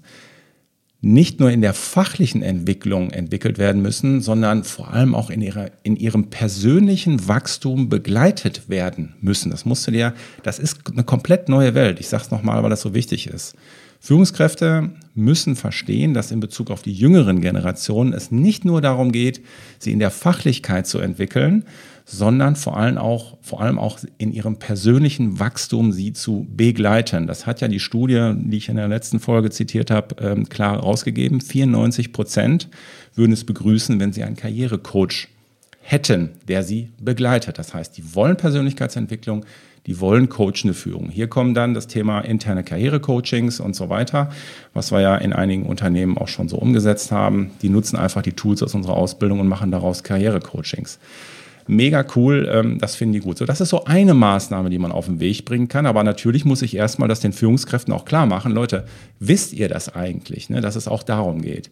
nicht 1.03 1.41
nur 1.41 1.51
in 1.51 1.59
der 1.59 1.73
fachlichen 1.73 2.41
Entwicklung 2.41 3.11
entwickelt 3.11 3.57
werden 3.57 3.81
müssen, 3.81 4.21
sondern 4.21 4.63
vor 4.63 4.93
allem 4.93 5.15
auch 5.15 5.29
in, 5.29 5.41
ihrer, 5.41 5.69
in 5.83 5.97
ihrem 5.97 6.29
persönlichen 6.29 7.27
Wachstum 7.27 7.89
begleitet 7.89 8.69
werden 8.69 9.13
müssen. 9.19 9.51
Das 9.51 9.65
musst 9.65 9.85
du 9.85 9.91
dir, 9.91 10.13
das 10.43 10.59
ist 10.59 10.79
eine 10.89 11.03
komplett 11.03 11.49
neue 11.49 11.75
Welt. 11.75 11.99
Ich 11.99 12.07
sage 12.07 12.23
es 12.23 12.31
nochmal, 12.31 12.63
weil 12.63 12.69
das 12.69 12.79
so 12.79 12.93
wichtig 12.93 13.27
ist. 13.27 13.53
Führungskräfte 14.05 14.89
müssen 15.15 15.55
verstehen, 15.55 16.13
dass 16.13 16.31
in 16.31 16.41
Bezug 16.41 16.71
auf 16.71 16.81
die 16.81 16.91
jüngeren 16.91 17.39
Generationen 17.39 18.11
es 18.11 18.31
nicht 18.31 18.65
nur 18.65 18.81
darum 18.81 19.13
geht, 19.13 19.39
sie 19.79 19.93
in 19.93 19.99
der 19.99 20.11
Fachlichkeit 20.11 20.85
zu 20.87 20.99
entwickeln, 20.99 21.63
sondern 22.03 22.57
vor 22.57 22.75
allem 22.75 22.97
auch, 22.97 23.37
vor 23.41 23.61
allem 23.61 23.79
auch 23.79 23.99
in 24.17 24.33
ihrem 24.33 24.59
persönlichen 24.59 25.39
Wachstum 25.39 25.93
sie 25.93 26.11
zu 26.11 26.45
begleiten. 26.53 27.27
Das 27.27 27.45
hat 27.45 27.61
ja 27.61 27.69
die 27.69 27.79
Studie, 27.79 28.33
die 28.35 28.57
ich 28.57 28.67
in 28.67 28.75
der 28.75 28.89
letzten 28.89 29.21
Folge 29.21 29.51
zitiert 29.51 29.89
habe, 29.89 30.17
ähm, 30.19 30.49
klar 30.49 30.79
rausgegeben. 30.79 31.39
94 31.39 32.11
Prozent 32.11 32.67
würden 33.15 33.31
es 33.31 33.45
begrüßen, 33.45 34.01
wenn 34.01 34.11
sie 34.11 34.23
einen 34.23 34.35
Karrierecoach 34.35 35.29
hätten, 35.79 36.31
der 36.49 36.63
sie 36.63 36.89
begleitet. 36.99 37.57
Das 37.57 37.73
heißt, 37.73 37.95
die 37.95 38.15
wollen 38.15 38.35
Persönlichkeitsentwicklung, 38.35 39.45
die 39.85 39.99
wollen 39.99 40.29
coachende 40.29 40.73
Führung. 40.73 41.09
Hier 41.09 41.27
kommen 41.27 41.53
dann 41.53 41.73
das 41.73 41.87
Thema 41.87 42.21
interne 42.21 42.63
Karrierecoachings 42.63 43.59
und 43.59 43.75
so 43.75 43.89
weiter, 43.89 44.29
was 44.73 44.91
wir 44.91 45.01
ja 45.01 45.15
in 45.15 45.33
einigen 45.33 45.65
Unternehmen 45.65 46.17
auch 46.17 46.29
schon 46.29 46.47
so 46.47 46.57
umgesetzt 46.57 47.11
haben. 47.11 47.51
Die 47.61 47.69
nutzen 47.69 47.97
einfach 47.97 48.21
die 48.21 48.33
Tools 48.33 48.63
aus 48.63 48.75
unserer 48.75 48.95
Ausbildung 48.95 49.39
und 49.39 49.47
machen 49.47 49.71
daraus 49.71 50.03
Karrierecoachings. 50.03 50.99
Mega 51.67 52.05
cool, 52.15 52.49
ähm, 52.51 52.77
das 52.79 52.95
finden 52.95 53.13
die 53.13 53.19
gut. 53.19 53.37
So, 53.37 53.45
das 53.45 53.61
ist 53.61 53.69
so 53.69 53.85
eine 53.85 54.13
Maßnahme, 54.13 54.69
die 54.69 54.79
man 54.79 54.91
auf 54.91 55.05
den 55.05 55.19
Weg 55.19 55.45
bringen 55.45 55.69
kann. 55.69 55.85
Aber 55.85 56.03
natürlich 56.03 56.43
muss 56.43 56.61
ich 56.61 56.75
erstmal 56.75 57.07
das 57.07 57.21
den 57.21 57.31
Führungskräften 57.31 57.93
auch 57.93 58.05
klar 58.05 58.25
machen. 58.25 58.51
Leute, 58.51 58.85
wisst 59.19 59.53
ihr 59.53 59.69
das 59.69 59.93
eigentlich, 59.93 60.49
ne, 60.49 60.61
dass 60.61 60.75
es 60.75 60.87
auch 60.87 61.03
darum 61.03 61.41
geht? 61.41 61.69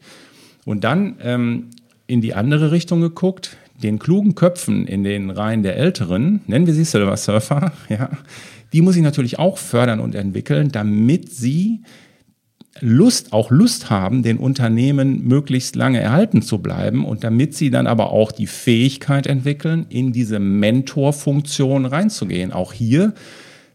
Und 0.65 0.83
dann 0.83 1.15
ähm, 1.21 1.71
in 2.07 2.21
die 2.21 2.33
andere 2.33 2.71
Richtung 2.71 3.01
geguckt, 3.01 3.57
den 3.83 3.99
klugen 3.99 4.35
Köpfen 4.35 4.87
in 4.87 5.03
den 5.03 5.29
Reihen 5.29 5.63
der 5.63 5.77
Älteren, 5.77 6.41
nennen 6.47 6.67
wir 6.67 6.73
sie 6.73 6.83
Silver 6.83 7.17
Surfer, 7.17 7.73
ja, 7.89 8.09
die 8.73 8.81
muss 8.81 8.95
ich 8.95 9.01
natürlich 9.01 9.39
auch 9.39 9.57
fördern 9.57 9.99
und 9.99 10.15
entwickeln, 10.15 10.71
damit 10.71 11.33
sie 11.33 11.81
Lust, 12.79 13.33
auch 13.33 13.51
Lust 13.51 13.89
haben, 13.89 14.23
den 14.23 14.37
Unternehmen 14.37 15.27
möglichst 15.27 15.75
lange 15.75 15.99
erhalten 15.99 16.41
zu 16.41 16.59
bleiben 16.59 17.05
und 17.05 17.23
damit 17.23 17.53
sie 17.53 17.69
dann 17.69 17.85
aber 17.85 18.11
auch 18.11 18.31
die 18.31 18.47
Fähigkeit 18.47 19.27
entwickeln, 19.27 19.85
in 19.89 20.13
diese 20.13 20.39
Mentorfunktion 20.39 21.85
reinzugehen. 21.85 22.53
Auch 22.53 22.71
hier 22.71 23.13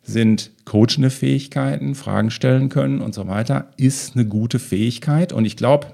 sind 0.03 0.51
coachende 0.65 1.11
Fähigkeiten, 1.11 1.95
Fragen 1.95 2.31
stellen 2.31 2.69
können 2.69 3.01
und 3.01 3.15
so 3.15 3.29
weiter, 3.29 3.69
ist 3.77 4.17
eine 4.17 4.25
gute 4.25 4.59
Fähigkeit. 4.59 5.33
Und 5.33 5.45
ich 5.45 5.57
glaube, 5.57 5.89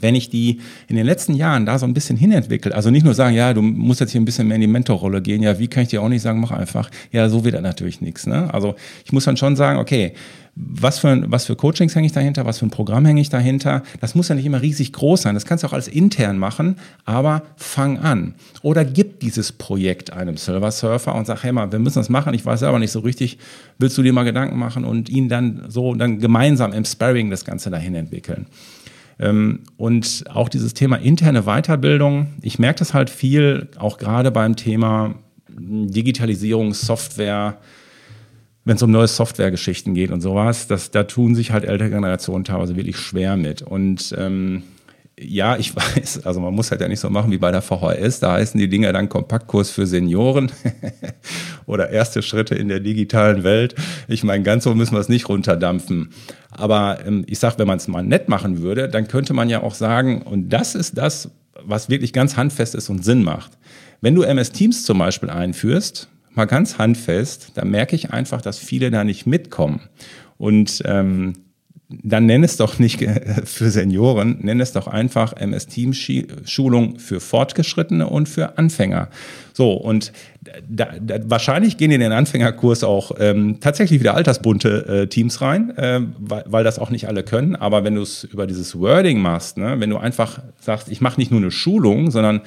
wenn 0.00 0.14
ich 0.14 0.30
die 0.30 0.60
in 0.88 0.96
den 0.96 1.06
letzten 1.06 1.34
Jahren 1.34 1.66
da 1.66 1.78
so 1.78 1.86
ein 1.86 1.94
bisschen 1.94 2.16
hinentwickelt, 2.16 2.74
also 2.74 2.90
nicht 2.90 3.04
nur 3.04 3.14
sagen, 3.14 3.34
ja, 3.34 3.54
du 3.54 3.62
musst 3.62 4.00
jetzt 4.00 4.12
hier 4.12 4.20
ein 4.20 4.24
bisschen 4.24 4.48
mehr 4.48 4.56
in 4.56 4.62
die 4.62 4.66
Mentorrolle 4.66 5.22
gehen, 5.22 5.42
ja, 5.42 5.58
wie 5.58 5.68
kann 5.68 5.82
ich 5.82 5.90
dir 5.90 6.02
auch 6.02 6.08
nicht 6.08 6.22
sagen, 6.22 6.40
mach 6.40 6.50
einfach, 6.50 6.90
ja, 7.12 7.28
so 7.28 7.44
wird 7.44 7.54
das 7.54 7.62
natürlich 7.62 8.00
nichts. 8.00 8.26
Ne? 8.26 8.52
Also 8.52 8.74
ich 9.04 9.12
muss 9.12 9.24
dann 9.24 9.36
schon 9.36 9.56
sagen, 9.56 9.78
okay, 9.78 10.14
was 10.56 10.98
für, 10.98 11.30
was 11.30 11.46
für 11.46 11.56
Coachings 11.56 11.94
hänge 11.94 12.06
ich 12.06 12.12
dahinter, 12.12 12.44
was 12.44 12.58
für 12.58 12.66
ein 12.66 12.70
Programm 12.70 13.06
hänge 13.06 13.20
ich 13.20 13.28
dahinter. 13.28 13.82
Das 14.00 14.14
muss 14.14 14.28
ja 14.28 14.34
nicht 14.34 14.44
immer 14.44 14.60
riesig 14.60 14.92
groß 14.92 15.22
sein, 15.22 15.34
das 15.34 15.46
kannst 15.46 15.64
du 15.64 15.68
auch 15.68 15.72
alles 15.72 15.88
intern 15.88 16.38
machen, 16.38 16.76
aber 17.04 17.42
fang 17.56 17.98
an. 17.98 18.34
Oder 18.62 18.84
gib 18.84 19.20
dieses 19.20 19.52
Projekt 19.52 20.12
einem 20.12 20.36
Silver 20.36 20.70
Surfer 20.70 21.14
und 21.14 21.26
sag, 21.26 21.44
hey 21.44 21.52
mal, 21.52 21.72
wir 21.72 21.78
müssen 21.78 21.98
das 21.98 22.08
machen, 22.08 22.34
ich 22.34 22.44
weiß 22.44 22.62
aber 22.64 22.78
nicht 22.78 22.92
so 22.92 23.00
richtig, 23.00 23.38
willst 23.78 23.96
du 23.96 24.02
dir 24.02 24.12
mal 24.12 24.24
Gedanken 24.24 24.58
machen 24.58 24.84
und 24.84 25.08
ihn 25.08 25.28
dann 25.28 25.64
so 25.68 25.94
dann 25.94 26.18
gemeinsam 26.18 26.72
im 26.72 26.84
Sparring 26.84 27.30
das 27.30 27.44
Ganze 27.44 27.70
dahin 27.70 27.94
entwickeln. 27.94 28.46
Ähm, 29.20 29.60
und 29.76 30.24
auch 30.30 30.48
dieses 30.48 30.74
Thema 30.74 30.96
interne 30.96 31.42
Weiterbildung, 31.42 32.28
ich 32.40 32.58
merke 32.58 32.78
das 32.78 32.94
halt 32.94 33.10
viel, 33.10 33.68
auch 33.78 33.98
gerade 33.98 34.30
beim 34.30 34.56
Thema 34.56 35.14
Digitalisierung, 35.48 36.72
Software, 36.72 37.58
wenn 38.64 38.76
es 38.76 38.82
um 38.82 38.90
neue 38.90 39.08
Softwaregeschichten 39.08 39.94
geht 39.94 40.10
und 40.10 40.22
sowas, 40.22 40.66
das, 40.66 40.90
da 40.90 41.04
tun 41.04 41.34
sich 41.34 41.50
halt 41.50 41.64
ältere 41.64 41.90
Generationen 41.90 42.44
teilweise 42.44 42.76
wirklich 42.76 42.96
schwer 42.96 43.36
mit. 43.36 43.62
Und 43.62 44.14
ähm, 44.18 44.62
ja, 45.22 45.56
ich 45.56 45.74
weiß, 45.96 46.24
also 46.24 46.40
man 46.40 46.54
muss 46.54 46.70
halt 46.70 46.80
ja 46.80 46.88
nicht 46.88 47.00
so 47.00 47.10
machen 47.10 47.30
wie 47.30 47.38
bei 47.38 47.50
der 47.50 47.62
VHS, 47.62 48.20
da 48.20 48.32
heißen 48.32 48.58
die 48.58 48.68
Dinger 48.68 48.92
dann 48.92 49.08
Kompaktkurs 49.08 49.70
für 49.70 49.86
Senioren 49.86 50.50
oder 51.66 51.90
erste 51.90 52.22
Schritte 52.22 52.54
in 52.54 52.68
der 52.68 52.80
digitalen 52.80 53.44
Welt. 53.44 53.74
Ich 54.08 54.24
meine, 54.24 54.42
ganz 54.42 54.64
so 54.64 54.74
müssen 54.74 54.94
wir 54.94 55.00
es 55.00 55.08
nicht 55.08 55.28
runterdampfen. 55.28 56.10
Aber 56.50 56.98
ähm, 57.06 57.24
ich 57.26 57.38
sage, 57.38 57.58
wenn 57.58 57.66
man 57.66 57.78
es 57.78 57.88
mal 57.88 58.02
nett 58.02 58.28
machen 58.28 58.60
würde, 58.62 58.88
dann 58.88 59.08
könnte 59.08 59.34
man 59.34 59.48
ja 59.48 59.62
auch 59.62 59.74
sagen, 59.74 60.22
und 60.22 60.48
das 60.48 60.74
ist 60.74 60.96
das, 60.96 61.30
was 61.62 61.88
wirklich 61.88 62.12
ganz 62.12 62.36
handfest 62.36 62.74
ist 62.74 62.88
und 62.88 63.04
Sinn 63.04 63.22
macht. 63.22 63.52
Wenn 64.00 64.14
du 64.14 64.22
MS 64.22 64.52
Teams 64.52 64.84
zum 64.84 64.98
Beispiel 64.98 65.28
einführst, 65.28 66.08
mal 66.34 66.46
ganz 66.46 66.78
handfest, 66.78 67.52
dann 67.54 67.70
merke 67.70 67.94
ich 67.94 68.12
einfach, 68.12 68.40
dass 68.40 68.58
viele 68.58 68.90
da 68.90 69.04
nicht 69.04 69.26
mitkommen. 69.26 69.80
Und 70.38 70.82
ähm, 70.86 71.34
dann 72.02 72.26
nenn 72.26 72.44
es 72.44 72.56
doch 72.56 72.78
nicht 72.78 73.04
für 73.44 73.70
Senioren, 73.70 74.38
nenn 74.40 74.60
es 74.60 74.72
doch 74.72 74.86
einfach 74.86 75.32
MS 75.32 75.66
Team 75.66 75.92
Schulung 75.92 76.98
für 76.98 77.20
Fortgeschrittene 77.20 78.06
und 78.06 78.28
für 78.28 78.58
Anfänger. 78.58 79.08
So, 79.52 79.72
und 79.72 80.12
da, 80.68 80.88
da, 81.00 81.18
wahrscheinlich 81.24 81.76
gehen 81.76 81.90
in 81.90 82.00
den 82.00 82.12
Anfängerkurs 82.12 82.84
auch 82.84 83.12
ähm, 83.18 83.58
tatsächlich 83.60 84.00
wieder 84.00 84.14
altersbunte 84.14 84.86
äh, 84.86 85.06
Teams 85.08 85.40
rein, 85.40 85.76
äh, 85.76 86.00
weil, 86.18 86.44
weil 86.46 86.64
das 86.64 86.78
auch 86.78 86.90
nicht 86.90 87.08
alle 87.08 87.24
können. 87.24 87.56
Aber 87.56 87.82
wenn 87.82 87.96
du 87.96 88.02
es 88.02 88.24
über 88.24 88.46
dieses 88.46 88.78
Wording 88.78 89.20
machst, 89.20 89.58
ne, 89.58 89.80
wenn 89.80 89.90
du 89.90 89.98
einfach 89.98 90.40
sagst, 90.60 90.88
ich 90.88 91.00
mache 91.00 91.18
nicht 91.20 91.30
nur 91.30 91.40
eine 91.40 91.50
Schulung, 91.50 92.10
sondern 92.10 92.42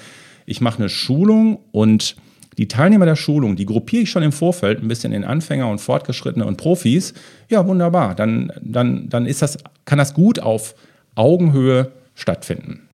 ich 0.45 0.61
mache 0.61 0.79
eine 0.79 0.89
Schulung 0.89 1.59
und 1.71 2.15
die 2.57 2.67
Teilnehmer 2.67 3.05
der 3.05 3.15
Schulung, 3.15 3.55
die 3.55 3.65
gruppiere 3.65 4.03
ich 4.03 4.09
schon 4.09 4.23
im 4.23 4.31
Vorfeld 4.31 4.81
ein 4.81 4.87
bisschen 4.87 5.13
in 5.13 5.23
Anfänger 5.23 5.69
und 5.69 5.79
Fortgeschrittene 5.79 6.45
und 6.45 6.57
Profis. 6.57 7.13
Ja, 7.49 7.67
wunderbar. 7.67 8.15
Dann, 8.15 8.51
dann, 8.61 9.09
dann 9.09 9.25
ist 9.25 9.41
das, 9.41 9.57
kann 9.85 9.97
das 9.97 10.13
gut 10.13 10.39
auf 10.39 10.75
Augenhöhe 11.15 11.91
stattfinden. 12.15 12.89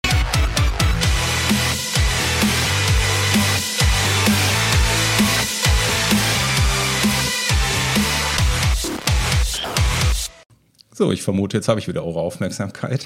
So, 10.93 11.13
ich 11.13 11.21
vermute, 11.21 11.55
jetzt 11.55 11.69
habe 11.69 11.79
ich 11.79 11.87
wieder 11.87 12.05
eure 12.05 12.19
Aufmerksamkeit. 12.19 13.05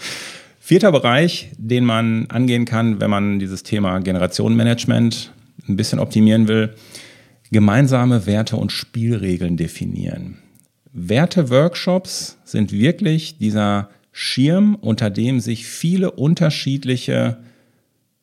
Vierter 0.60 0.90
Bereich, 0.90 1.50
den 1.56 1.84
man 1.84 2.26
angehen 2.26 2.64
kann, 2.64 3.00
wenn 3.00 3.10
man 3.10 3.38
dieses 3.38 3.62
Thema 3.62 4.00
Generationenmanagement 4.00 5.32
ein 5.68 5.76
bisschen 5.76 5.98
optimieren 5.98 6.48
will, 6.48 6.74
gemeinsame 7.50 8.26
Werte 8.26 8.56
und 8.56 8.72
Spielregeln 8.72 9.56
definieren. 9.56 10.38
Werte-Workshops 10.92 12.38
sind 12.44 12.72
wirklich 12.72 13.38
dieser 13.38 13.90
Schirm, 14.12 14.76
unter 14.80 15.10
dem 15.10 15.40
sich 15.40 15.66
viele 15.66 16.10
unterschiedliche 16.10 17.38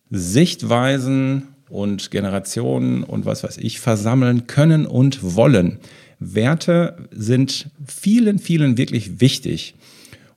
Sichtweisen 0.09 1.47
und 1.69 2.11
Generationen 2.11 3.03
und 3.03 3.25
was 3.25 3.43
weiß 3.43 3.57
ich 3.57 3.79
versammeln 3.79 4.47
können 4.47 4.85
und 4.85 5.35
wollen. 5.35 5.79
Werte 6.19 7.07
sind 7.11 7.69
vielen, 7.85 8.39
vielen 8.39 8.77
wirklich 8.77 9.19
wichtig. 9.21 9.75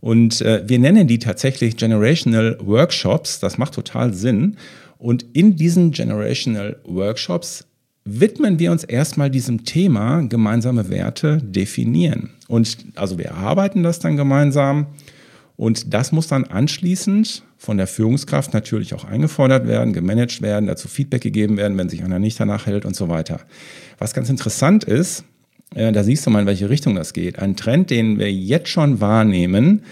Und 0.00 0.40
äh, 0.40 0.62
wir 0.66 0.78
nennen 0.78 1.06
die 1.06 1.18
tatsächlich 1.18 1.76
Generational 1.76 2.58
Workshops. 2.60 3.40
Das 3.40 3.58
macht 3.58 3.74
total 3.74 4.14
Sinn. 4.14 4.56
Und 5.00 5.24
in 5.32 5.56
diesen 5.56 5.92
Generational 5.92 6.76
Workshops 6.84 7.66
widmen 8.04 8.58
wir 8.58 8.70
uns 8.70 8.84
erstmal 8.84 9.30
diesem 9.30 9.64
Thema 9.64 10.20
gemeinsame 10.20 10.90
Werte 10.90 11.38
definieren. 11.38 12.30
Und 12.48 12.76
also 12.96 13.16
wir 13.16 13.26
erarbeiten 13.26 13.82
das 13.82 13.98
dann 13.98 14.16
gemeinsam 14.16 14.88
und 15.56 15.94
das 15.94 16.12
muss 16.12 16.26
dann 16.26 16.44
anschließend 16.44 17.42
von 17.56 17.78
der 17.78 17.86
Führungskraft 17.86 18.52
natürlich 18.52 18.92
auch 18.94 19.04
eingefordert 19.04 19.66
werden, 19.66 19.94
gemanagt 19.94 20.42
werden, 20.42 20.66
dazu 20.66 20.86
Feedback 20.86 21.22
gegeben 21.22 21.56
werden, 21.56 21.78
wenn 21.78 21.88
sich 21.88 22.04
einer 22.04 22.18
nicht 22.18 22.38
danach 22.38 22.66
hält 22.66 22.84
und 22.84 22.94
so 22.94 23.08
weiter. 23.08 23.40
Was 23.98 24.12
ganz 24.12 24.28
interessant 24.28 24.84
ist, 24.84 25.24
äh, 25.74 25.92
da 25.92 26.04
siehst 26.04 26.26
du 26.26 26.30
mal, 26.30 26.40
in 26.40 26.46
welche 26.46 26.68
Richtung 26.68 26.94
das 26.94 27.14
geht. 27.14 27.38
Ein 27.38 27.56
Trend, 27.56 27.90
den 27.90 28.18
wir 28.18 28.32
jetzt 28.32 28.68
schon 28.68 29.00
wahrnehmen, 29.00 29.82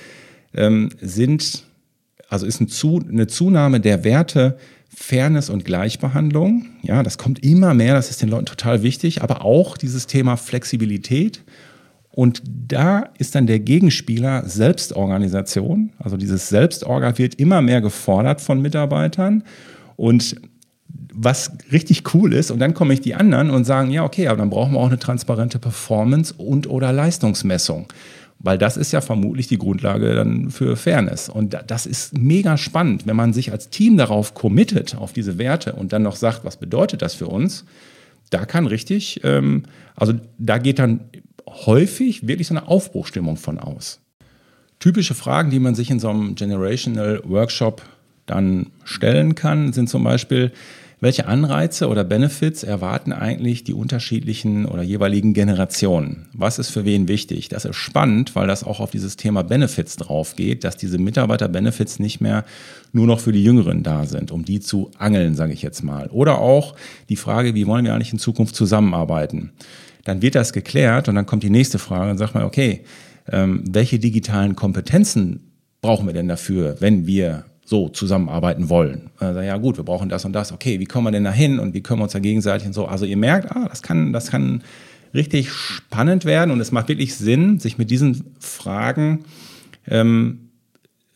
ähm, 0.54 0.90
sind, 1.00 1.64
also 2.28 2.46
ist 2.46 2.60
eine 2.60 3.26
Zunahme 3.26 3.80
der 3.80 4.04
Werte 4.04 4.58
Fairness 4.98 5.48
und 5.48 5.64
Gleichbehandlung. 5.64 6.66
Ja, 6.82 7.02
das 7.02 7.18
kommt 7.18 7.44
immer 7.44 7.72
mehr, 7.72 7.94
das 7.94 8.10
ist 8.10 8.20
den 8.20 8.28
Leuten 8.28 8.46
total 8.46 8.82
wichtig, 8.82 9.22
aber 9.22 9.44
auch 9.44 9.78
dieses 9.78 10.06
Thema 10.06 10.36
Flexibilität. 10.36 11.44
Und 12.10 12.42
da 12.44 13.08
ist 13.16 13.36
dann 13.36 13.46
der 13.46 13.60
Gegenspieler 13.60 14.46
Selbstorganisation. 14.48 15.92
Also 15.98 16.16
dieses 16.16 16.48
Selbstorga 16.48 17.16
wird 17.16 17.36
immer 17.36 17.62
mehr 17.62 17.80
gefordert 17.80 18.40
von 18.40 18.60
Mitarbeitern. 18.60 19.44
Und 19.94 20.36
was 21.14 21.52
richtig 21.70 22.14
cool 22.14 22.34
ist, 22.34 22.50
und 22.50 22.58
dann 22.58 22.74
kommen 22.74 22.90
ich 22.90 23.00
die 23.00 23.14
anderen 23.14 23.50
und 23.50 23.64
sagen, 23.64 23.90
ja, 23.90 24.04
okay, 24.04 24.26
aber 24.26 24.38
dann 24.38 24.50
brauchen 24.50 24.72
wir 24.72 24.80
auch 24.80 24.88
eine 24.88 24.98
transparente 24.98 25.60
Performance 25.60 26.34
und 26.36 26.68
oder 26.68 26.92
Leistungsmessung. 26.92 27.86
Weil 28.40 28.56
das 28.56 28.76
ist 28.76 28.92
ja 28.92 29.00
vermutlich 29.00 29.48
die 29.48 29.58
Grundlage 29.58 30.14
dann 30.14 30.50
für 30.50 30.76
Fairness. 30.76 31.28
Und 31.28 31.58
das 31.66 31.86
ist 31.86 32.16
mega 32.16 32.56
spannend, 32.56 33.06
wenn 33.06 33.16
man 33.16 33.32
sich 33.32 33.50
als 33.50 33.68
Team 33.68 33.96
darauf 33.96 34.34
committet, 34.34 34.96
auf 34.96 35.12
diese 35.12 35.38
Werte 35.38 35.72
und 35.72 35.92
dann 35.92 36.02
noch 36.02 36.16
sagt, 36.16 36.44
was 36.44 36.56
bedeutet 36.56 37.02
das 37.02 37.14
für 37.14 37.26
uns. 37.26 37.64
Da 38.30 38.44
kann 38.44 38.66
richtig, 38.66 39.22
ähm, 39.24 39.64
also 39.96 40.12
da 40.38 40.58
geht 40.58 40.78
dann 40.78 41.00
häufig 41.48 42.28
wirklich 42.28 42.46
so 42.46 42.54
eine 42.54 42.68
Aufbruchstimmung 42.68 43.36
von 43.36 43.58
aus. 43.58 44.00
Typische 44.78 45.14
Fragen, 45.14 45.50
die 45.50 45.58
man 45.58 45.74
sich 45.74 45.90
in 45.90 45.98
so 45.98 46.08
einem 46.08 46.34
Generational 46.36 47.20
Workshop 47.24 47.82
dann 48.26 48.66
stellen 48.84 49.34
kann, 49.34 49.72
sind 49.72 49.88
zum 49.88 50.04
Beispiel, 50.04 50.52
welche 51.00 51.26
Anreize 51.28 51.88
oder 51.88 52.02
Benefits 52.02 52.64
erwarten 52.64 53.12
eigentlich 53.12 53.62
die 53.62 53.72
unterschiedlichen 53.72 54.66
oder 54.66 54.82
jeweiligen 54.82 55.32
Generationen? 55.32 56.26
Was 56.32 56.58
ist 56.58 56.70
für 56.70 56.84
wen 56.84 57.06
wichtig? 57.06 57.48
Das 57.48 57.64
ist 57.64 57.76
spannend, 57.76 58.34
weil 58.34 58.48
das 58.48 58.64
auch 58.64 58.80
auf 58.80 58.90
dieses 58.90 59.16
Thema 59.16 59.42
Benefits 59.42 59.96
drauf 59.96 60.34
geht, 60.34 60.64
dass 60.64 60.76
diese 60.76 60.98
Mitarbeiter-Benefits 60.98 62.00
nicht 62.00 62.20
mehr 62.20 62.44
nur 62.92 63.06
noch 63.06 63.20
für 63.20 63.30
die 63.30 63.44
Jüngeren 63.44 63.84
da 63.84 64.06
sind, 64.06 64.32
um 64.32 64.44
die 64.44 64.58
zu 64.58 64.90
angeln, 64.98 65.36
sage 65.36 65.52
ich 65.52 65.62
jetzt 65.62 65.84
mal. 65.84 66.08
Oder 66.08 66.40
auch 66.40 66.74
die 67.08 67.16
Frage, 67.16 67.54
wie 67.54 67.66
wollen 67.66 67.84
wir 67.84 67.94
eigentlich 67.94 68.12
in 68.12 68.18
Zukunft 68.18 68.56
zusammenarbeiten? 68.56 69.52
Dann 70.04 70.20
wird 70.20 70.34
das 70.34 70.52
geklärt 70.52 71.08
und 71.08 71.14
dann 71.14 71.26
kommt 71.26 71.44
die 71.44 71.50
nächste 71.50 71.78
Frage 71.78 72.10
und 72.10 72.18
sagt 72.18 72.34
man, 72.34 72.44
okay, 72.44 72.80
ähm, 73.30 73.62
welche 73.70 74.00
digitalen 74.00 74.56
Kompetenzen 74.56 75.52
brauchen 75.80 76.06
wir 76.06 76.14
denn 76.14 76.28
dafür, 76.28 76.76
wenn 76.80 77.06
wir 77.06 77.44
so 77.68 77.90
zusammenarbeiten 77.90 78.70
wollen. 78.70 79.10
Also, 79.18 79.40
ja 79.40 79.58
gut, 79.58 79.76
wir 79.76 79.84
brauchen 79.84 80.08
das 80.08 80.24
und 80.24 80.32
das. 80.32 80.52
Okay, 80.52 80.80
wie 80.80 80.86
kommen 80.86 81.06
wir 81.06 81.10
denn 81.10 81.24
da 81.24 81.32
hin 81.32 81.58
und 81.58 81.74
wie 81.74 81.82
können 81.82 82.00
wir 82.00 82.04
uns 82.04 82.14
da 82.14 82.18
gegenseitig 82.18 82.66
und 82.66 82.72
so. 82.72 82.86
Also 82.86 83.04
ihr 83.04 83.18
merkt, 83.18 83.54
ah, 83.54 83.66
das 83.68 83.82
kann, 83.82 84.14
das 84.14 84.30
kann 84.30 84.62
richtig 85.12 85.52
spannend 85.52 86.24
werden 86.24 86.50
und 86.50 86.60
es 86.60 86.72
macht 86.72 86.88
wirklich 86.88 87.14
Sinn, 87.14 87.58
sich 87.58 87.76
mit 87.76 87.90
diesen 87.90 88.34
Fragen 88.40 89.24
ähm, 89.86 90.48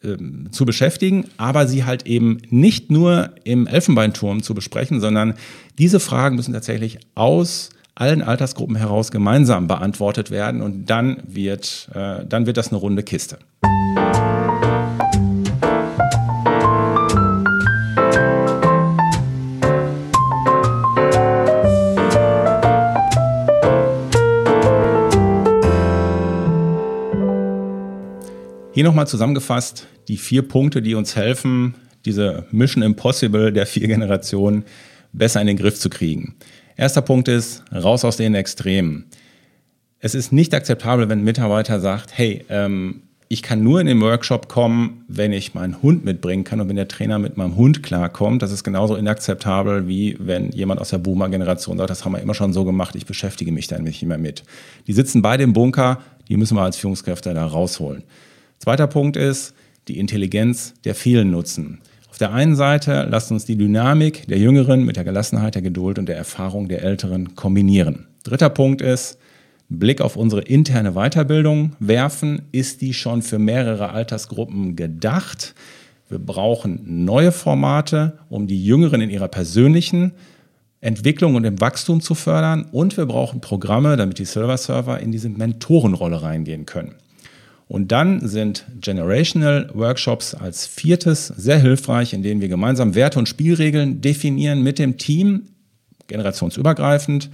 ähm, 0.04 0.48
zu 0.50 0.66
beschäftigen, 0.66 1.24
aber 1.38 1.66
sie 1.66 1.84
halt 1.84 2.06
eben 2.06 2.38
nicht 2.50 2.90
nur 2.90 3.30
im 3.44 3.66
Elfenbeinturm 3.66 4.42
zu 4.42 4.52
besprechen, 4.52 5.00
sondern 5.00 5.34
diese 5.78 6.00
Fragen 6.00 6.36
müssen 6.36 6.52
tatsächlich 6.52 6.98
aus 7.14 7.70
allen 7.94 8.20
Altersgruppen 8.20 8.76
heraus 8.76 9.10
gemeinsam 9.10 9.68
beantwortet 9.68 10.30
werden 10.30 10.60
und 10.60 10.90
dann 10.90 11.22
wird, 11.26 11.88
äh, 11.94 12.26
dann 12.26 12.44
wird 12.44 12.58
das 12.58 12.68
eine 12.68 12.78
runde 12.78 13.02
Kiste. 13.02 13.38
Hier 28.74 28.84
nochmal 28.84 29.06
zusammengefasst 29.06 29.86
die 30.08 30.16
vier 30.16 30.48
Punkte, 30.48 30.80
die 30.80 30.94
uns 30.94 31.14
helfen, 31.14 31.74
diese 32.06 32.46
Mission 32.52 32.82
Impossible 32.82 33.52
der 33.52 33.66
vier 33.66 33.86
Generationen 33.86 34.64
besser 35.12 35.42
in 35.42 35.46
den 35.46 35.58
Griff 35.58 35.78
zu 35.78 35.90
kriegen. 35.90 36.36
Erster 36.76 37.02
Punkt 37.02 37.28
ist, 37.28 37.62
raus 37.70 38.02
aus 38.02 38.16
den 38.16 38.34
Extremen. 38.34 39.04
Es 39.98 40.14
ist 40.14 40.32
nicht 40.32 40.54
akzeptabel, 40.54 41.10
wenn 41.10 41.18
ein 41.18 41.24
Mitarbeiter 41.24 41.80
sagt, 41.80 42.16
hey, 42.16 42.46
ähm, 42.48 43.02
ich 43.28 43.42
kann 43.42 43.62
nur 43.62 43.78
in 43.78 43.86
den 43.86 44.00
Workshop 44.00 44.48
kommen, 44.48 45.04
wenn 45.06 45.32
ich 45.32 45.52
meinen 45.52 45.82
Hund 45.82 46.06
mitbringen 46.06 46.44
kann 46.44 46.60
und 46.60 46.68
wenn 46.70 46.76
der 46.76 46.88
Trainer 46.88 47.18
mit 47.18 47.36
meinem 47.36 47.56
Hund 47.56 47.82
klarkommt. 47.82 48.40
Das 48.40 48.52
ist 48.52 48.64
genauso 48.64 48.96
inakzeptabel, 48.96 49.86
wie 49.86 50.16
wenn 50.18 50.50
jemand 50.50 50.80
aus 50.80 50.88
der 50.88 50.98
Boomer-Generation 50.98 51.76
sagt, 51.76 51.90
das 51.90 52.06
haben 52.06 52.12
wir 52.12 52.22
immer 52.22 52.34
schon 52.34 52.54
so 52.54 52.64
gemacht, 52.64 52.94
ich 52.94 53.04
beschäftige 53.04 53.52
mich 53.52 53.68
dann 53.68 53.84
nicht 53.84 54.02
mehr 54.02 54.18
mit. 54.18 54.44
Die 54.86 54.92
sitzen 54.94 55.20
beide 55.20 55.44
im 55.44 55.52
Bunker, 55.52 56.00
die 56.28 56.38
müssen 56.38 56.56
wir 56.56 56.62
als 56.62 56.78
Führungskräfte 56.78 57.34
da 57.34 57.46
rausholen. 57.46 58.02
Zweiter 58.62 58.86
Punkt 58.86 59.16
ist 59.16 59.54
die 59.88 59.98
Intelligenz 59.98 60.74
der 60.84 60.94
vielen 60.94 61.32
nutzen. 61.32 61.80
Auf 62.08 62.18
der 62.18 62.32
einen 62.32 62.54
Seite 62.54 63.08
lasst 63.10 63.32
uns 63.32 63.44
die 63.44 63.56
Dynamik 63.56 64.28
der 64.28 64.38
Jüngeren 64.38 64.84
mit 64.84 64.94
der 64.94 65.02
Gelassenheit, 65.02 65.56
der 65.56 65.62
Geduld 65.62 65.98
und 65.98 66.08
der 66.08 66.16
Erfahrung 66.16 66.68
der 66.68 66.84
Älteren 66.84 67.34
kombinieren. 67.34 68.06
Dritter 68.22 68.50
Punkt 68.50 68.80
ist, 68.80 69.18
Blick 69.68 70.00
auf 70.00 70.14
unsere 70.14 70.42
interne 70.42 70.92
Weiterbildung 70.92 71.72
werfen. 71.80 72.42
Ist 72.52 72.82
die 72.82 72.94
schon 72.94 73.22
für 73.22 73.40
mehrere 73.40 73.90
Altersgruppen 73.90 74.76
gedacht? 74.76 75.56
Wir 76.08 76.20
brauchen 76.20 77.04
neue 77.04 77.32
Formate, 77.32 78.16
um 78.28 78.46
die 78.46 78.64
Jüngeren 78.64 79.00
in 79.00 79.10
ihrer 79.10 79.26
persönlichen 79.26 80.12
Entwicklung 80.80 81.34
und 81.34 81.42
im 81.42 81.60
Wachstum 81.60 82.00
zu 82.00 82.14
fördern. 82.14 82.66
Und 82.70 82.96
wir 82.96 83.06
brauchen 83.06 83.40
Programme, 83.40 83.96
damit 83.96 84.20
die 84.20 84.24
Silver 84.24 84.56
Server 84.56 85.00
in 85.00 85.10
diese 85.10 85.30
Mentorenrolle 85.30 86.22
reingehen 86.22 86.64
können. 86.64 86.94
Und 87.72 87.90
dann 87.90 88.28
sind 88.28 88.66
Generational 88.82 89.70
Workshops 89.72 90.34
als 90.34 90.66
viertes 90.66 91.28
sehr 91.28 91.58
hilfreich, 91.58 92.12
in 92.12 92.22
denen 92.22 92.42
wir 92.42 92.48
gemeinsam 92.48 92.94
Werte 92.94 93.18
und 93.18 93.30
Spielregeln 93.30 94.02
definieren 94.02 94.62
mit 94.62 94.78
dem 94.78 94.98
Team, 94.98 95.48
generationsübergreifend, 96.06 97.30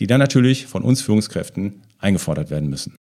die 0.00 0.06
dann 0.06 0.18
natürlich 0.18 0.64
von 0.66 0.82
uns 0.82 1.02
Führungskräften 1.02 1.82
eingefordert 1.98 2.48
werden 2.48 2.70
müssen. 2.70 2.96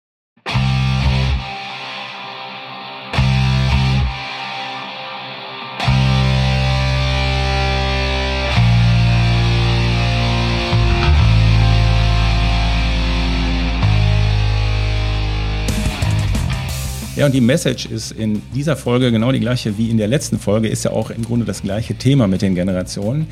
Ja, 17.20 17.26
und 17.26 17.32
die 17.32 17.42
Message 17.42 17.84
ist 17.84 18.12
in 18.12 18.40
dieser 18.54 18.76
Folge 18.76 19.12
genau 19.12 19.30
die 19.30 19.40
gleiche 19.40 19.76
wie 19.76 19.90
in 19.90 19.98
der 19.98 20.08
letzten 20.08 20.38
Folge, 20.38 20.68
ist 20.68 20.86
ja 20.86 20.92
auch 20.92 21.10
im 21.10 21.22
Grunde 21.22 21.44
das 21.44 21.60
gleiche 21.60 21.94
Thema 21.94 22.26
mit 22.26 22.40
den 22.40 22.54
Generationen. 22.54 23.26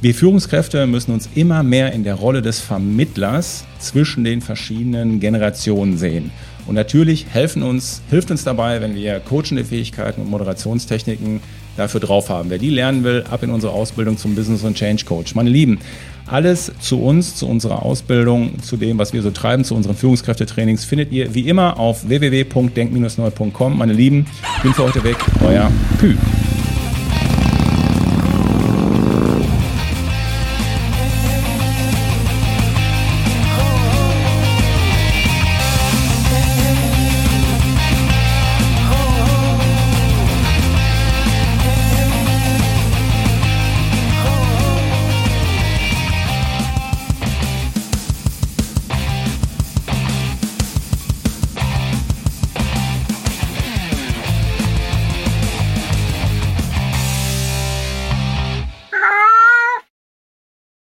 Wir 0.00 0.14
Führungskräfte 0.14 0.86
müssen 0.86 1.12
uns 1.12 1.28
immer 1.34 1.62
mehr 1.62 1.92
in 1.92 2.04
der 2.04 2.14
Rolle 2.14 2.40
des 2.40 2.60
Vermittlers 2.60 3.66
zwischen 3.78 4.24
den 4.24 4.40
verschiedenen 4.40 5.20
Generationen 5.20 5.98
sehen. 5.98 6.30
Und 6.66 6.74
natürlich 6.74 7.26
helfen 7.28 7.62
uns, 7.62 8.00
hilft 8.08 8.30
uns 8.30 8.44
dabei, 8.44 8.80
wenn 8.80 8.94
wir 8.94 9.20
coachende 9.20 9.66
Fähigkeiten 9.66 10.22
und 10.22 10.30
Moderationstechniken 10.30 11.40
dafür 11.76 12.00
drauf 12.00 12.30
haben. 12.30 12.48
Wer 12.48 12.56
die 12.56 12.70
lernen 12.70 13.04
will, 13.04 13.24
ab 13.30 13.42
in 13.42 13.50
unsere 13.50 13.74
Ausbildung 13.74 14.16
zum 14.16 14.34
Business 14.34 14.62
und 14.64 14.74
Change 14.74 15.04
Coach. 15.04 15.34
Meine 15.34 15.50
Lieben, 15.50 15.80
alles 16.26 16.72
zu 16.80 17.00
uns, 17.00 17.36
zu 17.36 17.46
unserer 17.48 17.82
Ausbildung, 17.82 18.62
zu 18.62 18.76
dem, 18.76 18.98
was 18.98 19.12
wir 19.12 19.22
so 19.22 19.30
treiben, 19.30 19.64
zu 19.64 19.74
unseren 19.74 19.96
Führungskräftetrainings 19.96 20.84
findet 20.84 21.12
ihr 21.12 21.34
wie 21.34 21.48
immer 21.48 21.78
auf 21.78 22.08
www.denk-neu.com. 22.08 23.78
Meine 23.78 23.92
Lieben, 23.92 24.26
bin 24.62 24.72
für 24.74 24.84
heute 24.84 25.04
weg. 25.04 25.16
Euer 25.42 25.70
Pü. 25.98 26.14